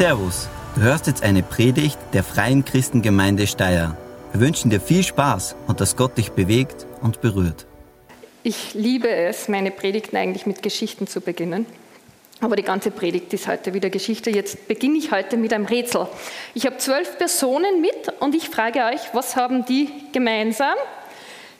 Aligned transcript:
Servus, 0.00 0.48
du 0.74 0.80
hörst 0.80 1.08
jetzt 1.08 1.22
eine 1.22 1.42
Predigt 1.42 1.98
der 2.14 2.24
Freien 2.24 2.64
Christengemeinde 2.64 3.46
Steyr. 3.46 3.98
Wir 4.32 4.40
wünschen 4.40 4.70
dir 4.70 4.80
viel 4.80 5.02
Spaß 5.02 5.56
und 5.66 5.82
dass 5.82 5.94
Gott 5.94 6.16
dich 6.16 6.32
bewegt 6.32 6.86
und 7.02 7.20
berührt. 7.20 7.66
Ich 8.42 8.72
liebe 8.72 9.10
es, 9.10 9.48
meine 9.48 9.70
Predigten 9.70 10.16
eigentlich 10.16 10.46
mit 10.46 10.62
Geschichten 10.62 11.06
zu 11.06 11.20
beginnen. 11.20 11.66
Aber 12.40 12.56
die 12.56 12.62
ganze 12.62 12.90
Predigt 12.90 13.30
ist 13.34 13.46
heute 13.46 13.74
wieder 13.74 13.90
Geschichte. 13.90 14.30
Jetzt 14.30 14.68
beginne 14.68 14.96
ich 14.96 15.12
heute 15.12 15.36
mit 15.36 15.52
einem 15.52 15.66
Rätsel. 15.66 16.06
Ich 16.54 16.64
habe 16.64 16.78
zwölf 16.78 17.18
Personen 17.18 17.82
mit 17.82 18.10
und 18.20 18.34
ich 18.34 18.48
frage 18.48 18.86
euch, 18.86 19.12
was 19.12 19.36
haben 19.36 19.66
die 19.66 19.90
gemeinsam? 20.12 20.76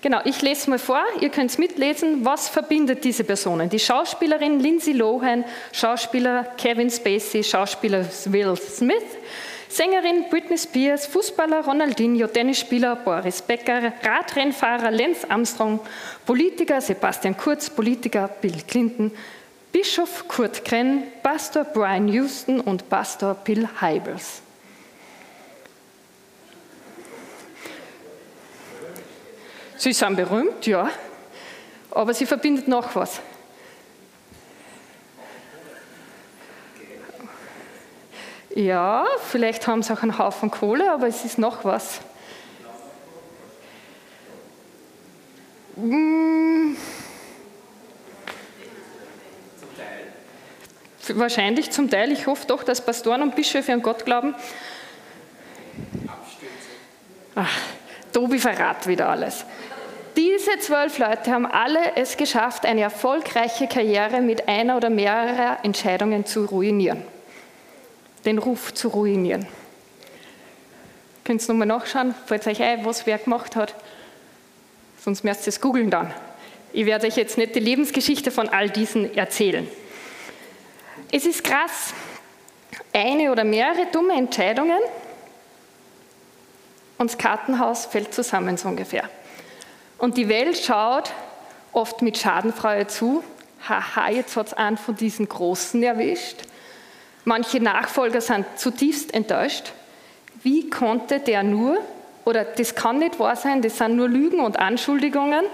Genau, 0.02 0.20
ich 0.24 0.40
lese 0.40 0.70
mal 0.70 0.78
vor, 0.78 1.02
ihr 1.20 1.28
könnt 1.28 1.50
es 1.50 1.58
mitlesen. 1.58 2.24
Was 2.24 2.48
verbindet 2.48 3.04
diese 3.04 3.22
Personen? 3.22 3.68
Die 3.68 3.78
Schauspielerin 3.78 4.58
Lindsay 4.58 4.92
Lohan, 4.92 5.44
Schauspieler 5.72 6.44
Kevin 6.56 6.90
Spacey, 6.90 7.44
Schauspieler 7.44 8.06
Will 8.26 8.56
Smith, 8.56 9.04
Sängerin 9.68 10.24
Britney 10.30 10.56
Spears, 10.56 11.04
Fußballer 11.06 11.64
Ronaldinho, 11.66 12.26
Tennisspieler 12.28 12.96
Boris 12.96 13.42
Becker, 13.42 13.92
Radrennfahrer 14.02 14.90
Lance 14.90 15.30
Armstrong, 15.30 15.80
Politiker 16.24 16.80
Sebastian 16.80 17.36
Kurz, 17.36 17.68
Politiker 17.68 18.28
Bill 18.40 18.56
Clinton, 18.66 19.12
Bischof 19.70 20.26
Kurt 20.26 20.64
Krenn, 20.64 21.02
Pastor 21.22 21.64
Brian 21.64 22.08
Houston 22.08 22.60
und 22.60 22.88
Pastor 22.88 23.34
Bill 23.34 23.68
Heibels. 23.80 24.40
Sie 29.80 29.94
sind 29.94 30.14
berühmt, 30.14 30.66
ja, 30.66 30.90
aber 31.90 32.12
sie 32.12 32.26
verbindet 32.26 32.68
noch 32.68 32.94
was. 32.94 33.18
Ja, 38.54 39.06
vielleicht 39.30 39.66
haben 39.66 39.82
sie 39.82 39.90
auch 39.94 40.02
einen 40.02 40.18
Haufen 40.18 40.50
Kohle, 40.50 40.92
aber 40.92 41.06
es 41.06 41.24
ist 41.24 41.38
noch 41.38 41.64
was. 41.64 42.00
Hm. 45.76 46.76
Wahrscheinlich 51.08 51.70
zum 51.70 51.88
Teil. 51.88 52.12
Ich 52.12 52.26
hoffe 52.26 52.46
doch, 52.46 52.64
dass 52.64 52.84
Pastoren 52.84 53.22
und 53.22 53.34
Bischöfe 53.34 53.72
an 53.72 53.80
Gott 53.80 54.04
glauben. 54.04 54.34
Ach, 57.34 57.58
Tobi 58.12 58.38
verrat 58.38 58.86
wieder 58.86 59.08
alles. 59.08 59.46
Diese 60.40 60.58
zwölf 60.58 60.96
Leute 60.96 61.32
haben 61.32 61.44
alle 61.44 61.96
es 61.96 62.16
geschafft, 62.16 62.64
eine 62.64 62.80
erfolgreiche 62.80 63.68
Karriere 63.68 64.22
mit 64.22 64.48
einer 64.48 64.78
oder 64.78 64.88
mehrerer 64.88 65.58
Entscheidungen 65.62 66.24
zu 66.24 66.46
ruinieren. 66.46 67.02
Den 68.24 68.38
Ruf 68.38 68.72
zu 68.72 68.88
ruinieren. 68.88 69.46
Könnt 71.24 71.42
ihr 71.42 71.48
nochmal 71.48 71.66
nachschauen, 71.66 72.14
falls 72.24 72.46
euch 72.46 72.62
ein, 72.62 72.86
was 72.86 73.04
wer 73.04 73.18
gemacht 73.18 73.54
hat. 73.54 73.74
Sonst 75.04 75.24
müsst 75.24 75.42
ihr 75.46 75.48
es 75.48 75.60
googeln 75.60 75.90
dann. 75.90 76.14
Ich 76.72 76.86
werde 76.86 77.06
euch 77.06 77.16
jetzt 77.16 77.36
nicht 77.36 77.54
die 77.54 77.60
Lebensgeschichte 77.60 78.30
von 78.30 78.48
all 78.48 78.70
diesen 78.70 79.14
erzählen. 79.14 79.68
Es 81.12 81.26
ist 81.26 81.44
krass. 81.44 81.92
Eine 82.94 83.30
oder 83.30 83.44
mehrere 83.44 83.88
dumme 83.92 84.14
Entscheidungen 84.14 84.80
und 86.96 87.10
das 87.10 87.18
Kartenhaus 87.18 87.84
fällt 87.84 88.14
zusammen 88.14 88.56
so 88.56 88.68
ungefähr. 88.68 89.10
Und 90.00 90.16
die 90.16 90.28
Welt 90.28 90.56
schaut 90.56 91.12
oft 91.72 92.02
mit 92.02 92.16
Schadenfreude 92.16 92.86
zu. 92.86 93.22
Haha, 93.68 94.10
jetzt 94.10 94.34
hat 94.34 94.48
es 94.48 94.54
einen 94.54 94.78
von 94.78 94.96
diesen 94.96 95.28
Großen 95.28 95.82
erwischt. 95.82 96.38
Manche 97.24 97.60
Nachfolger 97.60 98.22
sind 98.22 98.46
zutiefst 98.56 99.12
enttäuscht. 99.12 99.72
Wie 100.42 100.70
konnte 100.70 101.20
der 101.20 101.42
nur, 101.42 101.78
oder 102.24 102.44
das 102.44 102.74
kann 102.74 102.98
nicht 102.98 103.18
wahr 103.18 103.36
sein, 103.36 103.60
das 103.60 103.76
sind 103.76 103.96
nur 103.96 104.08
Lügen 104.08 104.40
und 104.40 104.58
Anschuldigungen. 104.58 105.44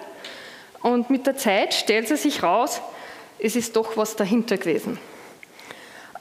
Und 0.80 1.10
mit 1.10 1.26
der 1.26 1.36
Zeit 1.36 1.74
stellt 1.74 2.08
es 2.12 2.22
sich 2.22 2.44
raus, 2.44 2.80
es 3.40 3.56
ist 3.56 3.74
doch 3.74 3.96
was 3.96 4.14
dahinter 4.14 4.58
gewesen. 4.58 4.98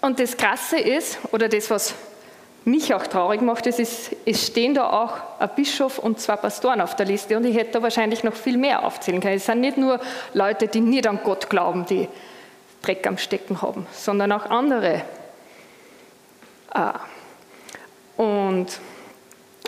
Und 0.02 0.19
das 0.19 0.35
Krasse 0.35 0.80
ist, 0.80 1.19
oder 1.31 1.47
das, 1.47 1.69
was 1.69 1.94
mich 2.66 2.94
auch 2.96 3.06
traurig 3.06 3.42
macht, 3.42 3.68
es, 3.68 3.78
ist, 3.78 4.16
es 4.26 4.48
stehen 4.48 4.74
da 4.74 4.90
auch 4.90 5.14
ein 5.40 5.50
Bischof 5.56 6.00
und 6.00 6.20
zwei 6.20 6.36
Pastoren 6.36 6.81
auf 6.81 6.96
der 6.96 7.06
Liste 7.06 7.38
und 7.38 7.46
ich 7.46 7.56
hätte 7.56 7.74
da 7.74 7.84
wahrscheinlich 7.84 8.24
noch 8.24 8.34
viel 8.34 8.58
mehr 8.58 8.84
aufzählen 8.84 9.22
können. 9.22 9.36
Es 9.36 9.46
sind 9.46 9.62
nicht 9.62 9.78
nur 9.78 10.00
Leute, 10.34 10.68
die 10.68 10.81
nicht 10.81 11.08
an 11.08 11.20
Gott 11.24 11.50
glauben, 11.50 11.86
die 11.86 12.08
Dreck 12.81 13.06
am 13.06 13.20
Stecken 13.20 13.62
haben, 13.62 13.86
sondern 13.92 14.31
auch 14.31 14.50
andere. 14.50 15.03
Ah. 16.72 17.00
Und 18.18 18.68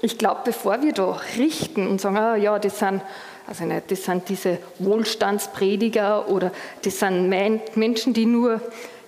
ich 0.01 0.17
glaube, 0.17 0.41
bevor 0.45 0.81
wir 0.81 0.93
da 0.93 1.19
richten 1.37 1.87
und 1.87 2.01
sagen, 2.01 2.17
ah, 2.17 2.35
ja, 2.35 2.57
das 2.57 2.79
sind, 2.79 3.01
also 3.47 3.63
nicht, 3.65 3.91
das 3.91 4.05
sind 4.05 4.27
diese 4.29 4.57
Wohlstandsprediger 4.79 6.29
oder 6.29 6.51
das 6.83 6.99
sind 6.99 7.29
Menschen, 7.29 8.13
die 8.13 8.25
nur 8.25 8.61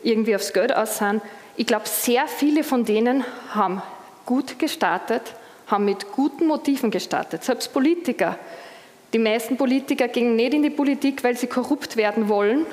irgendwie 0.03 0.35
aufs 0.35 0.53
Geld 0.53 0.75
aus 0.75 0.97
sind, 0.97 1.21
ich 1.59 1.65
glaube, 1.65 1.89
sehr 1.89 2.25
viele 2.27 2.63
von 2.63 2.85
denen 2.85 3.25
haben 3.53 3.81
gut 4.25 4.57
gestartet, 4.59 5.33
haben 5.67 5.83
mit 5.83 6.09
guten 6.13 6.47
Motiven 6.47 6.89
gestartet, 6.89 7.43
selbst 7.43 7.73
Politiker. 7.73 8.39
Die 9.11 9.19
meisten 9.19 9.57
Politiker 9.57 10.07
gehen 10.07 10.37
nicht 10.37 10.53
in 10.53 10.63
die 10.63 10.69
Politik, 10.69 11.21
weil 11.21 11.35
sie 11.35 11.47
korrupt 11.47 11.97
werden 11.97 12.29
wollen, 12.29 12.65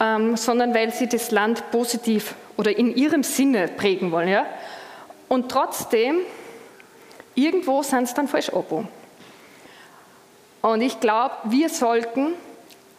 ähm, 0.00 0.34
sondern 0.34 0.72
weil 0.74 0.94
sie 0.94 1.08
das 1.08 1.30
Land 1.30 1.70
positiv 1.70 2.34
oder 2.56 2.74
in 2.78 2.96
ihrem 2.96 3.22
Sinne 3.22 3.68
prägen 3.68 4.10
wollen. 4.12 4.28
Ja? 4.28 4.46
Und 5.28 5.50
trotzdem, 5.50 6.20
irgendwo 7.34 7.82
sind 7.82 8.08
sie 8.08 8.14
dann 8.14 8.28
falsch 8.28 8.48
abgewogen. 8.48 8.88
Und 10.62 10.80
ich 10.80 11.00
glaube, 11.00 11.34
wir 11.44 11.68
sollten 11.68 12.32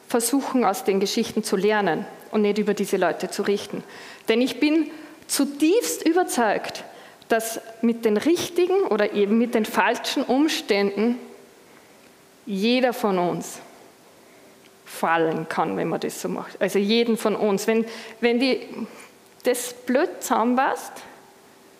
versuchen, 0.07 0.63
aus 0.63 0.83
den 0.83 0.99
Geschichten 0.99 1.43
zu 1.43 1.55
lernen 1.55 2.05
und 2.29 2.43
nicht 2.43 2.59
über 2.59 2.75
diese 2.75 2.97
Leute 2.97 3.31
zu 3.31 3.41
richten. 3.41 3.83
Denn 4.29 4.41
ich 4.41 4.59
bin 4.59 4.91
zutiefst 5.27 6.05
überzeugt, 6.05 6.83
dass 7.29 7.59
mit 7.81 8.05
den 8.05 8.17
richtigen 8.17 8.81
oder 8.89 9.13
eben 9.13 9.37
mit 9.37 9.53
den 9.53 9.65
falschen 9.65 10.23
Umständen 10.23 11.17
jeder 12.45 12.93
von 12.93 13.19
uns 13.19 13.59
fallen 14.85 15.49
kann, 15.49 15.75
wenn 15.77 15.89
man 15.89 15.99
das 15.99 16.21
so 16.21 16.29
macht. 16.29 16.59
Also 16.61 16.79
jeden 16.79 17.17
von 17.17 17.35
uns. 17.35 17.67
Wenn, 17.67 17.85
wenn 18.21 18.39
die, 18.39 18.61
das 19.43 19.73
blöd 19.73 20.09
zusammenpasst, 20.21 20.93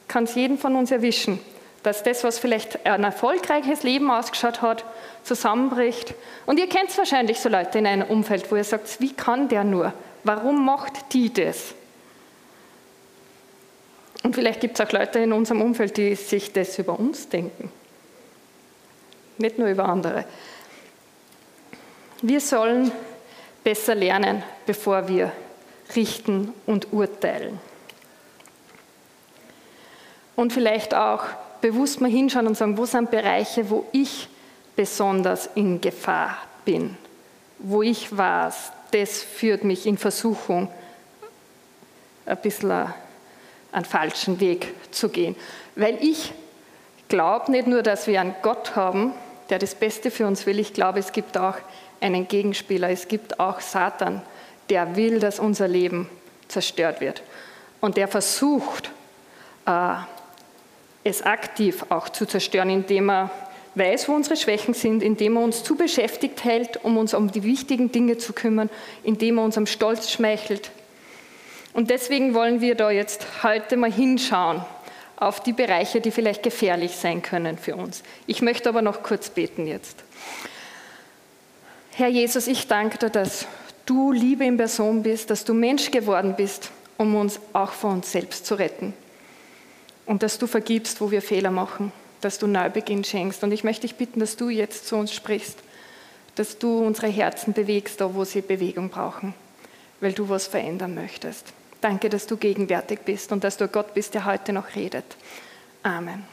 kann 0.07 0.25
es 0.25 0.35
jeden 0.35 0.57
von 0.57 0.75
uns 0.75 0.91
erwischen, 0.91 1.39
dass 1.83 2.03
das, 2.03 2.23
was 2.23 2.37
vielleicht 2.37 2.85
ein 2.85 3.03
erfolgreiches 3.03 3.83
Leben 3.83 4.11
ausgeschaut 4.11 4.61
hat, 4.61 4.83
zusammenbricht. 5.23 6.13
Und 6.45 6.59
ihr 6.59 6.67
kennt 6.67 6.95
wahrscheinlich 6.97 7.39
so 7.39 7.49
Leute 7.49 7.79
in 7.79 7.87
einem 7.87 8.07
Umfeld, 8.07 8.51
wo 8.51 8.55
ihr 8.55 8.63
sagt, 8.63 8.99
wie 8.99 9.13
kann 9.13 9.47
der 9.47 9.63
nur? 9.63 9.93
Warum 10.23 10.65
macht 10.65 11.13
die 11.13 11.31
das? 11.33 11.73
Und 14.23 14.35
vielleicht 14.35 14.61
gibt 14.61 14.79
es 14.79 14.85
auch 14.85 14.91
Leute 14.91 15.19
in 15.19 15.31
unserem 15.31 15.61
Umfeld, 15.61 15.97
die 15.97 16.15
sich 16.15 16.51
das 16.51 16.77
über 16.79 16.99
uns 16.99 17.29
denken. 17.29 17.71
Nicht 19.37 19.59
nur 19.59 19.67
über 19.67 19.85
andere. 19.85 20.25
Wir 22.21 22.41
sollen 22.41 22.91
besser 23.63 23.95
lernen, 23.95 24.43
bevor 24.65 25.07
wir 25.07 25.31
richten 25.95 26.53
und 26.65 26.91
urteilen. 26.91 27.59
Und 30.35 30.53
vielleicht 30.53 30.93
auch 30.93 31.23
bewusst 31.61 32.01
mal 32.01 32.09
hinschauen 32.09 32.47
und 32.47 32.57
sagen, 32.57 32.77
wo 32.77 32.85
sind 32.85 33.11
Bereiche, 33.11 33.69
wo 33.69 33.85
ich 33.91 34.27
besonders 34.75 35.49
in 35.55 35.81
Gefahr 35.81 36.37
bin, 36.63 36.95
wo 37.59 37.81
ich 37.81 38.15
weiß, 38.15 38.71
das 38.91 39.21
führt 39.21 39.63
mich 39.63 39.85
in 39.85 39.97
Versuchung, 39.97 40.69
ein 42.25 42.37
bisschen 42.37 42.93
einen 43.71 43.85
falschen 43.85 44.39
Weg 44.39 44.73
zu 44.91 45.09
gehen. 45.09 45.35
Weil 45.75 45.97
ich 46.03 46.33
glaube 47.09 47.51
nicht 47.51 47.67
nur, 47.67 47.83
dass 47.83 48.07
wir 48.07 48.19
einen 48.21 48.35
Gott 48.41 48.75
haben, 48.75 49.13
der 49.49 49.59
das 49.59 49.75
Beste 49.75 50.11
für 50.11 50.27
uns 50.27 50.45
will, 50.45 50.59
ich 50.59 50.73
glaube, 50.73 50.99
es 50.99 51.11
gibt 51.11 51.37
auch 51.37 51.55
einen 52.01 52.27
Gegenspieler, 52.27 52.89
es 52.89 53.07
gibt 53.07 53.39
auch 53.39 53.59
Satan, 53.59 54.21
der 54.69 54.95
will, 54.95 55.19
dass 55.19 55.39
unser 55.39 55.67
Leben 55.67 56.09
zerstört 56.47 57.01
wird. 57.01 57.23
Und 57.79 57.97
der 57.97 58.07
versucht, 58.07 58.91
äh, 59.65 59.95
es 61.03 61.23
aktiv 61.23 61.85
auch 61.89 62.09
zu 62.09 62.25
zerstören, 62.25 62.69
indem 62.69 63.09
er 63.09 63.31
weiß, 63.75 64.09
wo 64.09 64.13
unsere 64.13 64.35
Schwächen 64.35 64.73
sind, 64.73 65.03
indem 65.03 65.37
er 65.37 65.43
uns 65.43 65.63
zu 65.63 65.75
beschäftigt 65.75 66.43
hält, 66.43 66.83
um 66.83 66.97
uns 66.97 67.13
um 67.13 67.31
die 67.31 67.43
wichtigen 67.43 67.91
Dinge 67.91 68.17
zu 68.17 68.33
kümmern, 68.33 68.69
indem 69.03 69.37
er 69.37 69.43
uns 69.43 69.57
am 69.57 69.67
Stolz 69.67 70.11
schmeichelt, 70.11 70.71
und 71.77 71.91
deswegen 71.91 72.33
wollen 72.33 72.59
wir 72.59 72.73
da 72.73 72.89
jetzt 72.89 73.43
heute 73.43 73.77
mal 73.77 73.91
hinschauen 73.91 74.65
auf 75.15 75.41
die 75.41 75.53
Bereiche, 75.53 76.01
die 76.01 76.09
vielleicht 76.09 76.41
gefährlich 76.41 76.95
sein 76.95 77.21
können 77.21 77.59
für 77.59 77.75
uns. 77.75 78.01
Ich 78.25 78.41
möchte 78.41 78.67
aber 78.67 78.81
noch 78.81 79.03
kurz 79.03 79.29
beten 79.29 79.67
jetzt. 79.67 80.03
Herr 81.91 82.07
Jesus, 82.07 82.47
ich 82.47 82.67
danke 82.67 82.97
dir, 82.97 83.11
dass 83.11 83.45
du 83.85 84.11
Liebe 84.11 84.43
in 84.43 84.57
Person 84.57 85.03
bist, 85.03 85.29
dass 85.29 85.45
du 85.45 85.53
Mensch 85.53 85.91
geworden 85.91 86.33
bist, 86.35 86.71
um 86.97 87.15
uns 87.15 87.39
auch 87.53 87.71
vor 87.71 87.91
uns 87.91 88.11
selbst 88.11 88.47
zu 88.47 88.55
retten. 88.55 88.93
und 90.07 90.23
dass 90.23 90.39
du 90.39 90.47
vergibst, 90.47 90.99
wo 91.01 91.11
wir 91.11 91.21
Fehler 91.21 91.51
machen, 91.51 91.91
dass 92.21 92.39
du 92.39 92.47
Neubeginn 92.47 93.03
schenkst. 93.03 93.43
Und 93.43 93.51
ich 93.51 93.63
möchte 93.63 93.81
dich 93.81 93.95
bitten, 93.95 94.19
dass 94.19 94.35
du 94.35 94.49
jetzt 94.49 94.87
zu 94.87 94.95
uns 94.95 95.13
sprichst, 95.13 95.59
dass 96.35 96.57
du 96.57 96.79
unsere 96.79 97.07
Herzen 97.07 97.53
bewegst, 97.53 98.01
da 98.01 98.15
wo 98.15 98.23
sie 98.23 98.41
Bewegung 98.41 98.89
brauchen, 98.89 99.35
weil 99.99 100.13
du 100.13 100.29
was 100.29 100.47
verändern 100.47 100.95
möchtest. 100.95 101.53
Danke, 101.81 102.09
dass 102.09 102.25
du 102.27 102.37
gegenwärtig 102.37 102.99
bist 103.05 103.31
und 103.31 103.43
dass 103.43 103.57
du 103.57 103.67
Gott 103.67 103.93
bist, 103.93 104.13
der 104.13 104.25
heute 104.25 104.53
noch 104.53 104.75
redet. 104.75 105.05
Amen. 105.83 106.23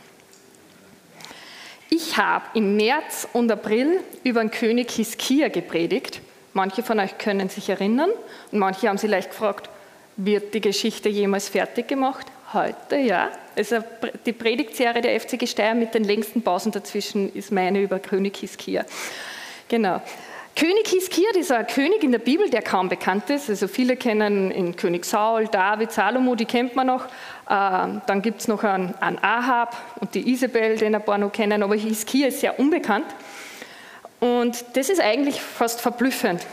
Ich 1.90 2.16
habe 2.16 2.44
im 2.54 2.76
März 2.76 3.28
und 3.32 3.52
April 3.52 4.00
über 4.24 4.40
den 4.40 4.50
König 4.50 4.90
Hiskia 4.90 5.48
gepredigt. 5.48 6.20
Manche 6.52 6.82
von 6.82 6.98
euch 6.98 7.18
können 7.18 7.48
sich 7.48 7.68
erinnern 7.68 8.10
und 8.50 8.58
manche 8.58 8.88
haben 8.88 8.98
sich 8.98 9.10
leicht 9.10 9.30
gefragt, 9.30 9.68
wird 10.16 10.54
die 10.54 10.60
Geschichte 10.60 11.08
jemals 11.08 11.48
fertig 11.48 11.88
gemacht? 11.88 12.26
Heute, 12.52 12.96
ja. 12.96 13.30
Also 13.56 13.78
die 14.24 14.32
Predigtserie 14.32 15.02
der 15.02 15.20
FCG 15.20 15.46
Steyr 15.46 15.74
mit 15.74 15.94
den 15.94 16.04
längsten 16.04 16.42
Pausen 16.42 16.72
dazwischen 16.72 17.32
ist 17.34 17.52
meine 17.52 17.80
über 17.80 17.98
König 17.98 18.36
Hiskia. 18.36 18.84
Genau. 19.68 20.00
König 20.56 20.86
Hiskia, 20.86 21.26
dieser 21.34 21.64
König 21.64 22.04
in 22.04 22.12
der 22.12 22.20
Bibel, 22.20 22.48
der 22.48 22.62
kaum 22.62 22.88
bekannt 22.88 23.28
ist. 23.28 23.50
Also 23.50 23.66
viele 23.66 23.96
kennen 23.96 24.52
ihn 24.52 24.76
König 24.76 25.04
Saul, 25.04 25.48
David, 25.48 25.90
Salomo, 25.90 26.36
die 26.36 26.44
kennt 26.44 26.76
man 26.76 26.86
noch. 26.86 27.06
Ähm, 27.50 28.02
dann 28.06 28.22
gibt 28.22 28.40
es 28.40 28.46
noch 28.46 28.62
einen, 28.62 28.94
Ahab 29.00 29.76
und 30.00 30.14
die 30.14 30.30
Isabel, 30.30 30.76
den 30.76 30.94
ein 30.94 31.04
paar 31.04 31.18
noch 31.18 31.32
kennen. 31.32 31.64
Aber 31.64 31.74
Hiskia 31.74 32.28
ist 32.28 32.40
sehr 32.40 32.60
unbekannt. 32.60 33.06
Und 34.20 34.64
das 34.74 34.90
ist 34.90 35.00
eigentlich 35.00 35.40
fast 35.40 35.80
verblüffend, 35.80 36.46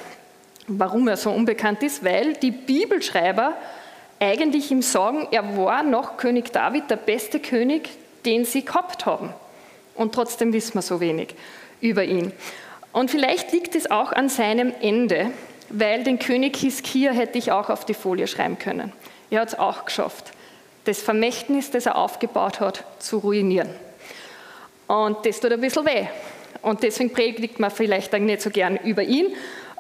warum 0.68 1.07
er 1.07 1.15
so 1.15 1.30
unbekannt 1.30 1.83
ist, 1.83 2.04
weil 2.04 2.33
die 2.33 2.51
Bibelschreiber 2.51 3.54
eigentlich 4.19 4.71
ihm 4.71 4.81
sagen, 4.81 5.27
er 5.31 5.57
war 5.57 5.83
nach 5.83 6.18
König 6.18 6.51
David 6.51 6.89
der 6.89 6.95
beste 6.95 7.39
König, 7.39 7.89
den 8.25 8.45
sie 8.45 8.65
gehabt 8.65 9.06
haben. 9.06 9.31
Und 9.94 10.15
trotzdem 10.15 10.54
wissen 10.54 10.74
wir 10.74 10.81
so 10.81 11.00
wenig 11.00 11.36
über 11.81 12.04
ihn. 12.04 12.31
Und 12.94 13.10
vielleicht 13.10 13.52
liegt 13.52 13.76
es 13.76 13.90
auch 13.90 14.12
an 14.12 14.30
seinem 14.30 14.74
Ende, 14.82 15.32
weil 15.70 16.04
den 16.04 16.20
König 16.20 16.58
Hiskia 16.58 17.12
hätte 17.12 17.38
ich 17.38 17.52
auch 17.52 17.70
auf 17.70 17.86
die 17.86 17.94
Folie 17.94 18.28
schreiben 18.28 18.60
können. 18.60 18.92
Er 19.30 19.42
hat 19.42 19.50
es 19.50 19.60
auch 19.60 19.86
geschafft, 19.86 20.32
das 20.84 21.02
Vermächtnis, 21.02 21.72
das 21.72 21.86
er 21.86 21.96
aufgebaut 21.96 22.60
hat, 22.60 22.84
zu 23.00 23.20
ruinieren. 23.20 23.70
Und 24.88 25.26
das 25.26 25.40
tut 25.40 25.54
ein 25.54 25.62
bisschen 25.62 25.86
weh. 25.86 26.08
Und 26.62 26.84
deswegen 26.84 27.14
predigt 27.14 27.60
man 27.60 27.72
vielleicht 27.72 28.12
nicht 28.14 28.42
so 28.42 28.50
gern 28.50 28.78
über 28.78 29.04
ihn. 29.04 29.28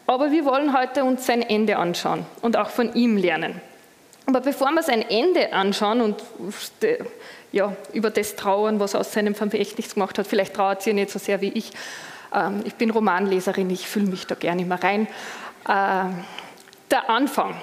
Aber 0.07 0.31
wir 0.31 0.45
wollen 0.45 0.77
heute 0.77 1.03
uns 1.03 1.25
sein 1.25 1.41
Ende 1.41 1.77
anschauen 1.77 2.25
und 2.41 2.57
auch 2.57 2.69
von 2.69 2.93
ihm 2.95 3.17
lernen. 3.17 3.61
Aber 4.25 4.39
bevor 4.39 4.71
wir 4.71 4.83
sein 4.83 5.01
Ende 5.01 5.51
anschauen 5.51 5.99
und 6.01 6.23
ja, 7.51 7.75
über 7.91 8.09
das 8.09 8.35
trauern, 8.35 8.79
was 8.79 8.93
er 8.93 9.01
aus 9.01 9.11
seinem 9.11 9.35
Vermächtnis 9.35 9.93
gemacht 9.93 10.17
hat, 10.17 10.27
vielleicht 10.27 10.53
trauert 10.53 10.85
ihr 10.87 10.93
nicht 10.93 11.09
so 11.09 11.19
sehr 11.19 11.41
wie 11.41 11.49
ich, 11.49 11.71
ähm, 12.33 12.61
ich 12.65 12.75
bin 12.75 12.89
Romanleserin, 12.91 13.69
ich 13.69 13.87
fühle 13.87 14.07
mich 14.07 14.27
da 14.27 14.35
gerne 14.35 14.61
immer 14.61 14.81
rein. 14.81 15.07
Äh, 15.67 16.09
der 16.89 17.09
Anfang. 17.09 17.55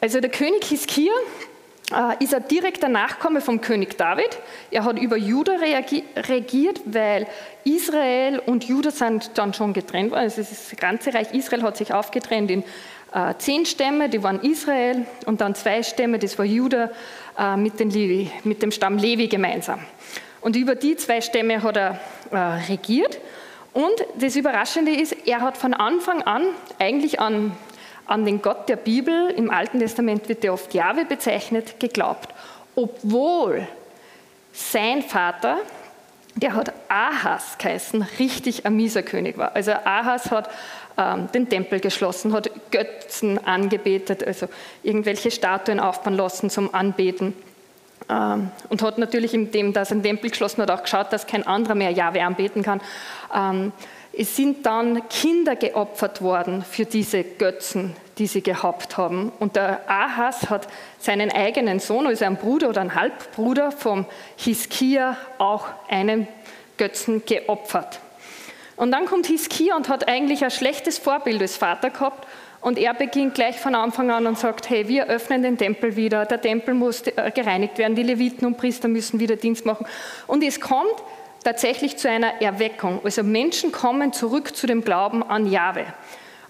Also 0.00 0.20
der 0.20 0.30
König 0.30 0.64
Hiskia 0.64 1.12
äh, 1.92 2.22
ist 2.22 2.34
ein 2.34 2.46
direkter 2.48 2.88
Nachkomme 2.88 3.40
vom 3.40 3.60
König 3.60 3.96
David. 3.96 4.38
Er 4.70 4.84
hat 4.84 4.98
über 4.98 5.16
Juda 5.16 5.52
regiert, 6.16 6.80
weil 6.84 7.26
Israel 7.64 8.40
und 8.40 8.64
Juda 8.64 8.90
sind 8.90 9.30
dann 9.34 9.54
schon 9.54 9.72
getrennt 9.72 10.10
worden. 10.10 10.20
Also 10.20 10.42
das 10.42 10.74
ganze 10.78 11.14
Reich 11.14 11.32
Israel 11.32 11.62
hat 11.62 11.76
sich 11.76 11.92
aufgetrennt 11.92 12.50
in 12.50 12.64
äh, 13.14 13.34
zehn 13.38 13.64
Stämme, 13.64 14.08
die 14.08 14.22
waren 14.22 14.40
Israel, 14.42 15.06
und 15.26 15.40
dann 15.40 15.54
zwei 15.54 15.82
Stämme, 15.82 16.18
das 16.18 16.38
war 16.38 16.44
Juda 16.44 16.90
mit, 17.58 17.78
Levi, 17.78 18.30
mit 18.44 18.62
dem 18.62 18.70
Stamm 18.70 18.96
Levi 18.96 19.28
gemeinsam. 19.28 19.80
Und 20.40 20.56
über 20.56 20.74
die 20.74 20.96
zwei 20.96 21.20
Stämme 21.20 21.62
hat 21.62 21.76
er 21.76 22.00
regiert. 22.70 23.20
Und 23.76 24.06
das 24.18 24.36
Überraschende 24.36 24.90
ist, 24.90 25.14
er 25.26 25.42
hat 25.42 25.58
von 25.58 25.74
Anfang 25.74 26.22
an 26.22 26.46
eigentlich 26.78 27.20
an, 27.20 27.52
an 28.06 28.24
den 28.24 28.40
Gott 28.40 28.70
der 28.70 28.76
Bibel, 28.76 29.28
im 29.28 29.50
Alten 29.50 29.80
Testament 29.80 30.30
wird 30.30 30.42
er 30.46 30.54
oft 30.54 30.72
Jahwe 30.72 31.04
bezeichnet, 31.04 31.78
geglaubt. 31.78 32.30
Obwohl 32.74 33.68
sein 34.50 35.02
Vater, 35.02 35.58
der 36.36 36.54
hat 36.54 36.72
Ahas 36.88 37.58
geheißen, 37.58 38.00
richtig 38.18 38.64
ein 38.64 38.76
mieser 38.76 39.02
König 39.02 39.36
war. 39.36 39.54
Also 39.54 39.72
Ahas 39.72 40.30
hat 40.30 40.48
ähm, 40.96 41.28
den 41.32 41.50
Tempel 41.50 41.78
geschlossen, 41.78 42.32
hat 42.32 42.50
Götzen 42.70 43.44
angebetet, 43.44 44.26
also 44.26 44.48
irgendwelche 44.84 45.30
Statuen 45.30 45.80
aufbauen 45.80 46.14
lassen 46.14 46.48
zum 46.48 46.74
Anbeten. 46.74 47.34
Ähm, 48.08 48.50
und 48.68 48.82
hat 48.82 48.98
natürlich, 48.98 49.34
indem 49.34 49.74
er 49.74 49.84
seinen 49.84 50.02
Tempel 50.02 50.30
geschlossen 50.30 50.62
hat, 50.62 50.70
auch 50.70 50.82
geschaut, 50.82 51.12
dass 51.12 51.26
kein 51.26 51.46
anderer 51.46 51.74
mehr 51.74 51.90
Jahwe 51.90 52.22
anbeten 52.22 52.62
kann. 52.62 52.80
Ähm, 53.34 53.72
es 54.18 54.34
sind 54.34 54.64
dann 54.64 55.06
Kinder 55.08 55.56
geopfert 55.56 56.22
worden 56.22 56.64
für 56.64 56.86
diese 56.86 57.22
Götzen, 57.22 57.94
die 58.16 58.26
sie 58.26 58.42
gehabt 58.42 58.96
haben. 58.96 59.30
Und 59.40 59.56
der 59.56 59.90
Ahas 59.90 60.48
hat 60.48 60.68
seinen 60.98 61.30
eigenen 61.30 61.80
Sohn, 61.80 62.06
also 62.06 62.24
einen 62.24 62.36
Bruder 62.36 62.70
oder 62.70 62.80
einen 62.80 62.94
Halbbruder 62.94 63.72
vom 63.72 64.06
Hiskia, 64.36 65.18
auch 65.36 65.66
einem 65.88 66.26
Götzen 66.78 67.24
geopfert. 67.26 68.00
Und 68.76 68.90
dann 68.92 69.06
kommt 69.06 69.26
Hiskia 69.26 69.76
und 69.76 69.88
hat 69.88 70.08
eigentlich 70.08 70.44
ein 70.44 70.50
schlechtes 70.50 70.98
Vorbild 70.98 71.42
als 71.42 71.56
Vater 71.56 71.90
gehabt 71.90 72.26
und 72.60 72.78
er 72.78 72.94
beginnt 72.94 73.34
gleich 73.34 73.58
von 73.58 73.74
Anfang 73.74 74.10
an 74.10 74.26
und 74.26 74.38
sagt, 74.38 74.70
hey, 74.70 74.88
wir 74.88 75.06
öffnen 75.06 75.42
den 75.42 75.58
Tempel 75.58 75.96
wieder, 75.96 76.24
der 76.26 76.40
Tempel 76.40 76.74
muss 76.74 77.02
äh, 77.06 77.30
gereinigt 77.34 77.78
werden, 77.78 77.94
die 77.94 78.02
Leviten 78.02 78.46
und 78.46 78.56
Priester 78.56 78.88
müssen 78.88 79.20
wieder 79.20 79.36
Dienst 79.36 79.66
machen. 79.66 79.86
Und 80.26 80.42
es 80.42 80.60
kommt 80.60 80.94
tatsächlich 81.44 81.96
zu 81.96 82.08
einer 82.08 82.42
Erweckung. 82.42 83.00
Also 83.04 83.22
Menschen 83.22 83.70
kommen 83.70 84.12
zurück 84.12 84.56
zu 84.56 84.66
dem 84.66 84.82
Glauben 84.82 85.22
an 85.22 85.50
Jahwe. 85.50 85.84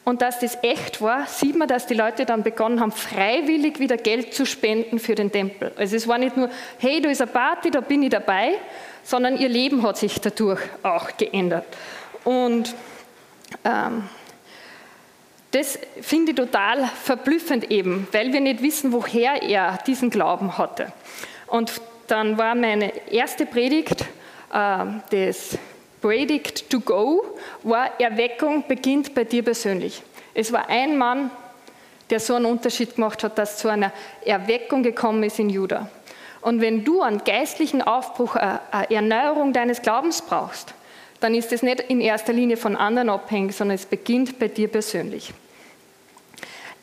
Und 0.04 0.22
dass 0.22 0.38
das 0.38 0.56
echt 0.62 1.02
war, 1.02 1.26
sieht 1.26 1.56
man, 1.56 1.66
dass 1.66 1.86
die 1.86 1.94
Leute 1.94 2.24
dann 2.24 2.44
begonnen 2.44 2.80
haben, 2.80 2.92
freiwillig 2.92 3.80
wieder 3.80 3.96
Geld 3.96 4.32
zu 4.32 4.46
spenden 4.46 5.00
für 5.00 5.16
den 5.16 5.32
Tempel. 5.32 5.72
Also 5.76 5.96
es 5.96 6.06
war 6.06 6.16
nicht 6.16 6.36
nur, 6.36 6.48
hey, 6.78 7.00
da 7.00 7.10
ist 7.10 7.20
eine 7.20 7.30
Party, 7.30 7.72
da 7.72 7.80
bin 7.80 8.04
ich 8.04 8.10
dabei, 8.10 8.52
sondern 9.02 9.36
ihr 9.36 9.48
Leben 9.48 9.82
hat 9.82 9.96
sich 9.96 10.20
dadurch 10.20 10.60
auch 10.84 11.16
geändert. 11.16 11.66
Und 12.22 12.72
ähm, 13.64 14.08
das 15.56 15.78
finde 16.02 16.32
ich 16.32 16.36
total 16.36 16.86
verblüffend 17.02 17.70
eben, 17.70 18.06
weil 18.12 18.30
wir 18.30 18.40
nicht 18.42 18.62
wissen, 18.62 18.92
woher 18.92 19.42
er 19.42 19.78
diesen 19.86 20.10
Glauben 20.10 20.58
hatte. 20.58 20.92
Und 21.46 21.72
dann 22.08 22.36
war 22.36 22.54
meine 22.54 22.92
erste 23.10 23.46
Predigt, 23.46 24.02
äh, 24.52 24.84
das 25.10 25.56
Predigt 26.02 26.68
to 26.68 26.80
Go, 26.80 27.24
war 27.62 27.98
Erweckung 27.98 28.64
beginnt 28.68 29.14
bei 29.14 29.24
dir 29.24 29.42
persönlich. 29.42 30.02
Es 30.34 30.52
war 30.52 30.68
ein 30.68 30.98
Mann, 30.98 31.30
der 32.10 32.20
so 32.20 32.34
einen 32.34 32.44
Unterschied 32.44 32.96
gemacht 32.96 33.24
hat, 33.24 33.38
dass 33.38 33.56
zu 33.56 33.68
einer 33.68 33.92
Erweckung 34.26 34.82
gekommen 34.82 35.22
ist 35.22 35.38
in 35.38 35.48
Juda. 35.48 35.88
Und 36.42 36.60
wenn 36.60 36.84
du 36.84 37.00
einen 37.00 37.24
geistlichen 37.24 37.80
Aufbruch, 37.80 38.36
äh, 38.36 38.58
eine 38.70 38.90
Erneuerung 38.90 39.54
deines 39.54 39.80
Glaubens 39.80 40.20
brauchst, 40.20 40.74
dann 41.20 41.34
ist 41.34 41.50
es 41.50 41.62
nicht 41.62 41.80
in 41.80 42.02
erster 42.02 42.34
Linie 42.34 42.58
von 42.58 42.76
anderen 42.76 43.08
abhängig, 43.08 43.56
sondern 43.56 43.76
es 43.76 43.86
beginnt 43.86 44.38
bei 44.38 44.48
dir 44.48 44.68
persönlich. 44.68 45.32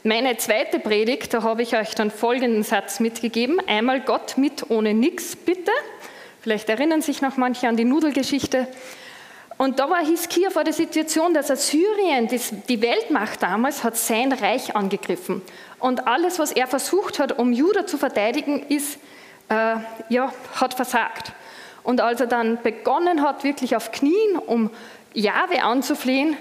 Meine 0.06 0.36
zweite 0.36 0.80
Predigt, 0.80 1.34
da 1.34 1.44
habe 1.44 1.62
ich 1.62 1.78
euch 1.78 1.96
dann 1.96 2.12
folgenden 2.12 2.64
Satz 2.64 3.00
mitgegeben. 3.00 3.62
Einmal 3.68 4.02
Gott 4.02 4.38
mit 4.38 4.70
ohne 4.70 4.94
nix, 4.94 5.34
bitte. 5.38 5.72
Vielleicht 6.42 6.68
erinnern 6.68 7.02
sich 7.02 7.22
noch 7.22 7.38
manche 7.38 7.70
an 7.70 7.78
die 7.78 7.86
Nudelgeschichte. 7.86 8.68
Und 9.58 9.80
da 9.80 9.90
war 9.90 10.06
Hiskia 10.06 10.50
vor 10.50 10.66
der 10.66 10.74
Situation, 10.74 11.34
dass 11.34 11.50
Assyrien, 11.50 12.28
die 12.28 12.82
Weltmacht 12.82 13.42
damals, 13.42 13.86
hat 13.86 13.96
sein 13.96 14.34
Reich 14.34 14.76
angegriffen. 14.76 15.42
Und 15.80 16.06
alles, 16.06 16.38
was 16.38 16.52
er 16.52 16.68
versucht 16.68 17.18
hat, 17.18 17.40
um 17.40 17.54
Juda 17.54 17.88
zu 17.88 17.98
verteidigen, 17.98 18.62
ist, 18.68 19.00
äh, 19.48 19.76
ja, 20.10 20.34
hat 20.56 20.74
versagt. 20.74 21.32
Und 21.82 22.02
als 22.02 22.20
er 22.20 22.28
dann 22.28 22.62
begonnen 22.62 23.22
hat, 23.22 23.46
wirklich 23.46 23.78
auf 23.78 23.94
Knien, 23.94 24.36
um 24.36 24.70
Jahwe 25.14 25.64
anzuflehen, 25.64 26.36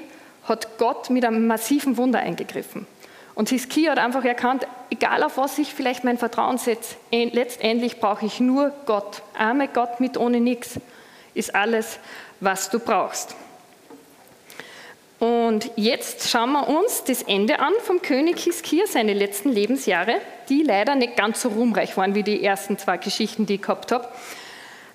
hat 0.48 0.78
Gott 0.78 1.10
mit 1.10 1.24
einem 1.24 1.46
massiven 1.46 1.96
Wunder 1.96 2.18
eingegriffen. 2.18 2.88
Und 3.34 3.48
Hiskia 3.48 3.92
hat 3.92 3.98
einfach 3.98 4.24
erkannt, 4.24 4.66
egal 4.90 5.22
auf 5.22 5.38
was 5.38 5.58
ich 5.58 5.72
vielleicht 5.72 6.04
mein 6.04 6.18
Vertrauen 6.18 6.58
setze, 6.58 6.96
letztendlich 7.10 7.98
brauche 7.98 8.26
ich 8.26 8.40
nur 8.40 8.72
Gott. 8.86 9.22
Arme 9.36 9.68
Gott 9.68 10.00
mit 10.00 10.16
ohne 10.18 10.40
nichts 10.40 10.78
ist 11.34 11.54
alles, 11.54 11.98
was 12.40 12.68
du 12.68 12.78
brauchst. 12.78 13.34
Und 15.18 15.70
jetzt 15.76 16.28
schauen 16.28 16.50
wir 16.50 16.68
uns 16.68 17.04
das 17.04 17.22
Ende 17.22 17.60
an 17.60 17.72
vom 17.84 18.02
König 18.02 18.40
Hiskia, 18.40 18.86
seine 18.88 19.14
letzten 19.14 19.52
Lebensjahre, 19.52 20.16
die 20.48 20.64
leider 20.64 20.96
nicht 20.96 21.16
ganz 21.16 21.42
so 21.42 21.50
ruhmreich 21.50 21.96
waren 21.96 22.16
wie 22.16 22.24
die 22.24 22.42
ersten 22.42 22.76
zwei 22.76 22.96
Geschichten, 22.96 23.46
die 23.46 23.54
ich 23.54 23.62
gehabt 23.62 23.92
habe. 23.92 24.08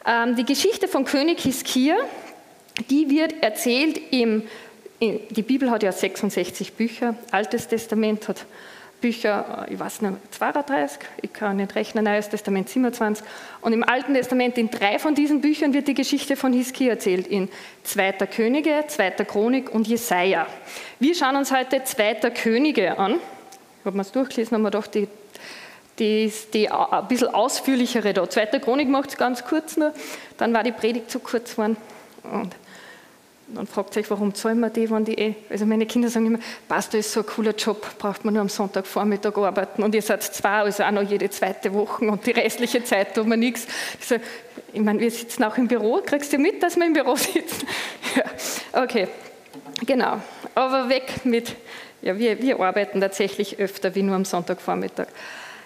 Ähm, 0.05 0.35
die 0.35 0.43
Geschichte 0.43 0.89
von 0.89 1.05
König 1.05 1.39
Hiskia, 1.39 1.95
die 2.89 3.09
wird 3.09 3.41
erzählt 3.41 4.01
im 4.11 4.43
die 4.99 5.41
Bibel 5.43 5.69
hat 5.69 5.83
ja 5.83 5.91
66 5.91 6.73
Bücher, 6.73 7.15
Altes 7.31 7.67
Testament 7.67 8.27
hat 8.27 8.45
Bücher, 8.99 9.67
ich 9.69 9.79
weiß 9.79 10.01
nicht, 10.01 10.15
32, 10.31 10.99
ich 11.21 11.31
kann 11.31 11.57
nicht 11.57 11.75
rechnen, 11.75 12.03
Neues 12.03 12.29
Testament 12.29 12.67
27. 12.67 13.23
Und 13.61 13.73
im 13.73 13.83
Alten 13.83 14.15
Testament, 14.15 14.57
in 14.57 14.71
drei 14.71 14.97
von 14.97 15.13
diesen 15.13 15.39
Büchern 15.39 15.73
wird 15.73 15.87
die 15.87 15.93
Geschichte 15.93 16.35
von 16.35 16.51
Hiskia 16.51 16.91
erzählt, 16.91 17.27
in 17.27 17.47
Zweiter 17.83 18.25
Könige, 18.25 18.85
Zweiter 18.87 19.23
Chronik 19.23 19.69
und 19.71 19.87
Jesaja. 19.87 20.47
Wir 20.99 21.13
schauen 21.13 21.35
uns 21.35 21.51
heute 21.51 21.83
Zweiter 21.83 22.31
Könige 22.31 22.97
an. 22.97 23.13
Ich 23.79 23.85
habe 23.85 23.95
mir 23.95 24.01
es 24.01 24.11
durchgelesen, 24.11 24.55
haben 24.55 24.63
wir 24.63 24.71
doch 24.71 24.87
die, 24.87 25.07
die, 25.99 26.33
die 26.53 26.69
ein 26.71 27.07
bisschen 27.07 27.27
ausführlichere 27.27 28.13
da. 28.13 28.27
Zweiter 28.27 28.59
Chronik 28.59 28.89
macht 28.89 29.09
es 29.09 29.17
ganz 29.17 29.45
kurz 29.45 29.77
nur, 29.77 29.93
dann 30.37 30.53
war 30.53 30.63
die 30.63 30.71
Predigt 30.71 31.11
zu 31.11 31.19
kurz 31.19 31.51
geworden. 31.51 31.77
Und 32.23 32.55
dann 33.47 33.65
fragt 33.65 33.93
sich, 33.93 34.09
warum 34.09 34.33
zahlen 34.33 34.59
wir 34.59 34.69
die, 34.69 34.89
wenn 34.91 35.05
die 35.05 35.17
eh. 35.17 35.35
Also 35.49 35.65
meine 35.65 35.85
Kinder 35.85 36.09
sagen 36.09 36.25
immer, 36.25 36.39
Pastor 36.67 36.99
ist 36.99 37.13
so 37.13 37.21
ein 37.21 37.25
cooler 37.25 37.55
Job, 37.55 37.97
braucht 37.97 38.25
man 38.25 38.33
nur 38.33 38.41
am 38.41 38.49
Sonntagvormittag 38.49 39.37
arbeiten 39.37 39.83
und 39.83 39.95
ihr 39.95 40.01
seid 40.01 40.21
zwei, 40.23 40.59
also 40.59 40.83
auch 40.83 40.91
noch 40.91 41.03
jede 41.03 41.29
zweite 41.29 41.73
Woche 41.73 42.05
und 42.05 42.25
die 42.25 42.31
restliche 42.31 42.83
Zeit 42.83 43.15
tut 43.15 43.25
man 43.25 43.39
nichts. 43.39 43.65
Ich, 43.99 44.05
sage, 44.05 44.21
ich 44.73 44.81
meine, 44.81 44.99
wir 44.99 45.09
sitzen 45.09 45.43
auch 45.45 45.57
im 45.57 45.67
Büro, 45.67 46.01
kriegst 46.05 46.33
du 46.33 46.37
mit, 46.37 46.61
dass 46.61 46.75
wir 46.75 46.85
im 46.85 46.93
Büro 46.93 47.15
sitzen? 47.15 47.67
ja, 48.15 48.83
okay, 48.83 49.07
genau. 49.85 50.21
Aber 50.53 50.89
weg 50.89 51.21
mit, 51.23 51.55
ja, 52.01 52.17
wir, 52.17 52.41
wir 52.41 52.59
arbeiten 52.59 52.99
tatsächlich 52.99 53.59
öfter 53.59 53.95
wie 53.95 54.03
nur 54.03 54.15
am 54.15 54.25
Sonntagvormittag. 54.25 55.07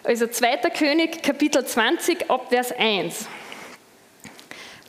Also 0.04 0.28
2. 0.28 0.58
König, 0.78 1.24
Kapitel 1.24 1.66
20, 1.66 2.30
Abvers 2.30 2.72
1. 2.72 3.28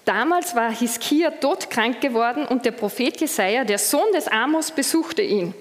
Damals 0.05 0.57
war 0.57 0.75
Hiskia 0.75 1.31
todkrank 1.31 2.01
geworden 2.01 2.45
und 2.45 2.65
der 2.65 2.73
Prophet 2.73 3.21
Jesaja, 3.21 3.65
der 3.65 3.79
Sohn 3.79 4.13
des 4.15 4.27
Amos, 4.27 4.73
besuchte 4.73 5.23
ihn. 5.23 5.55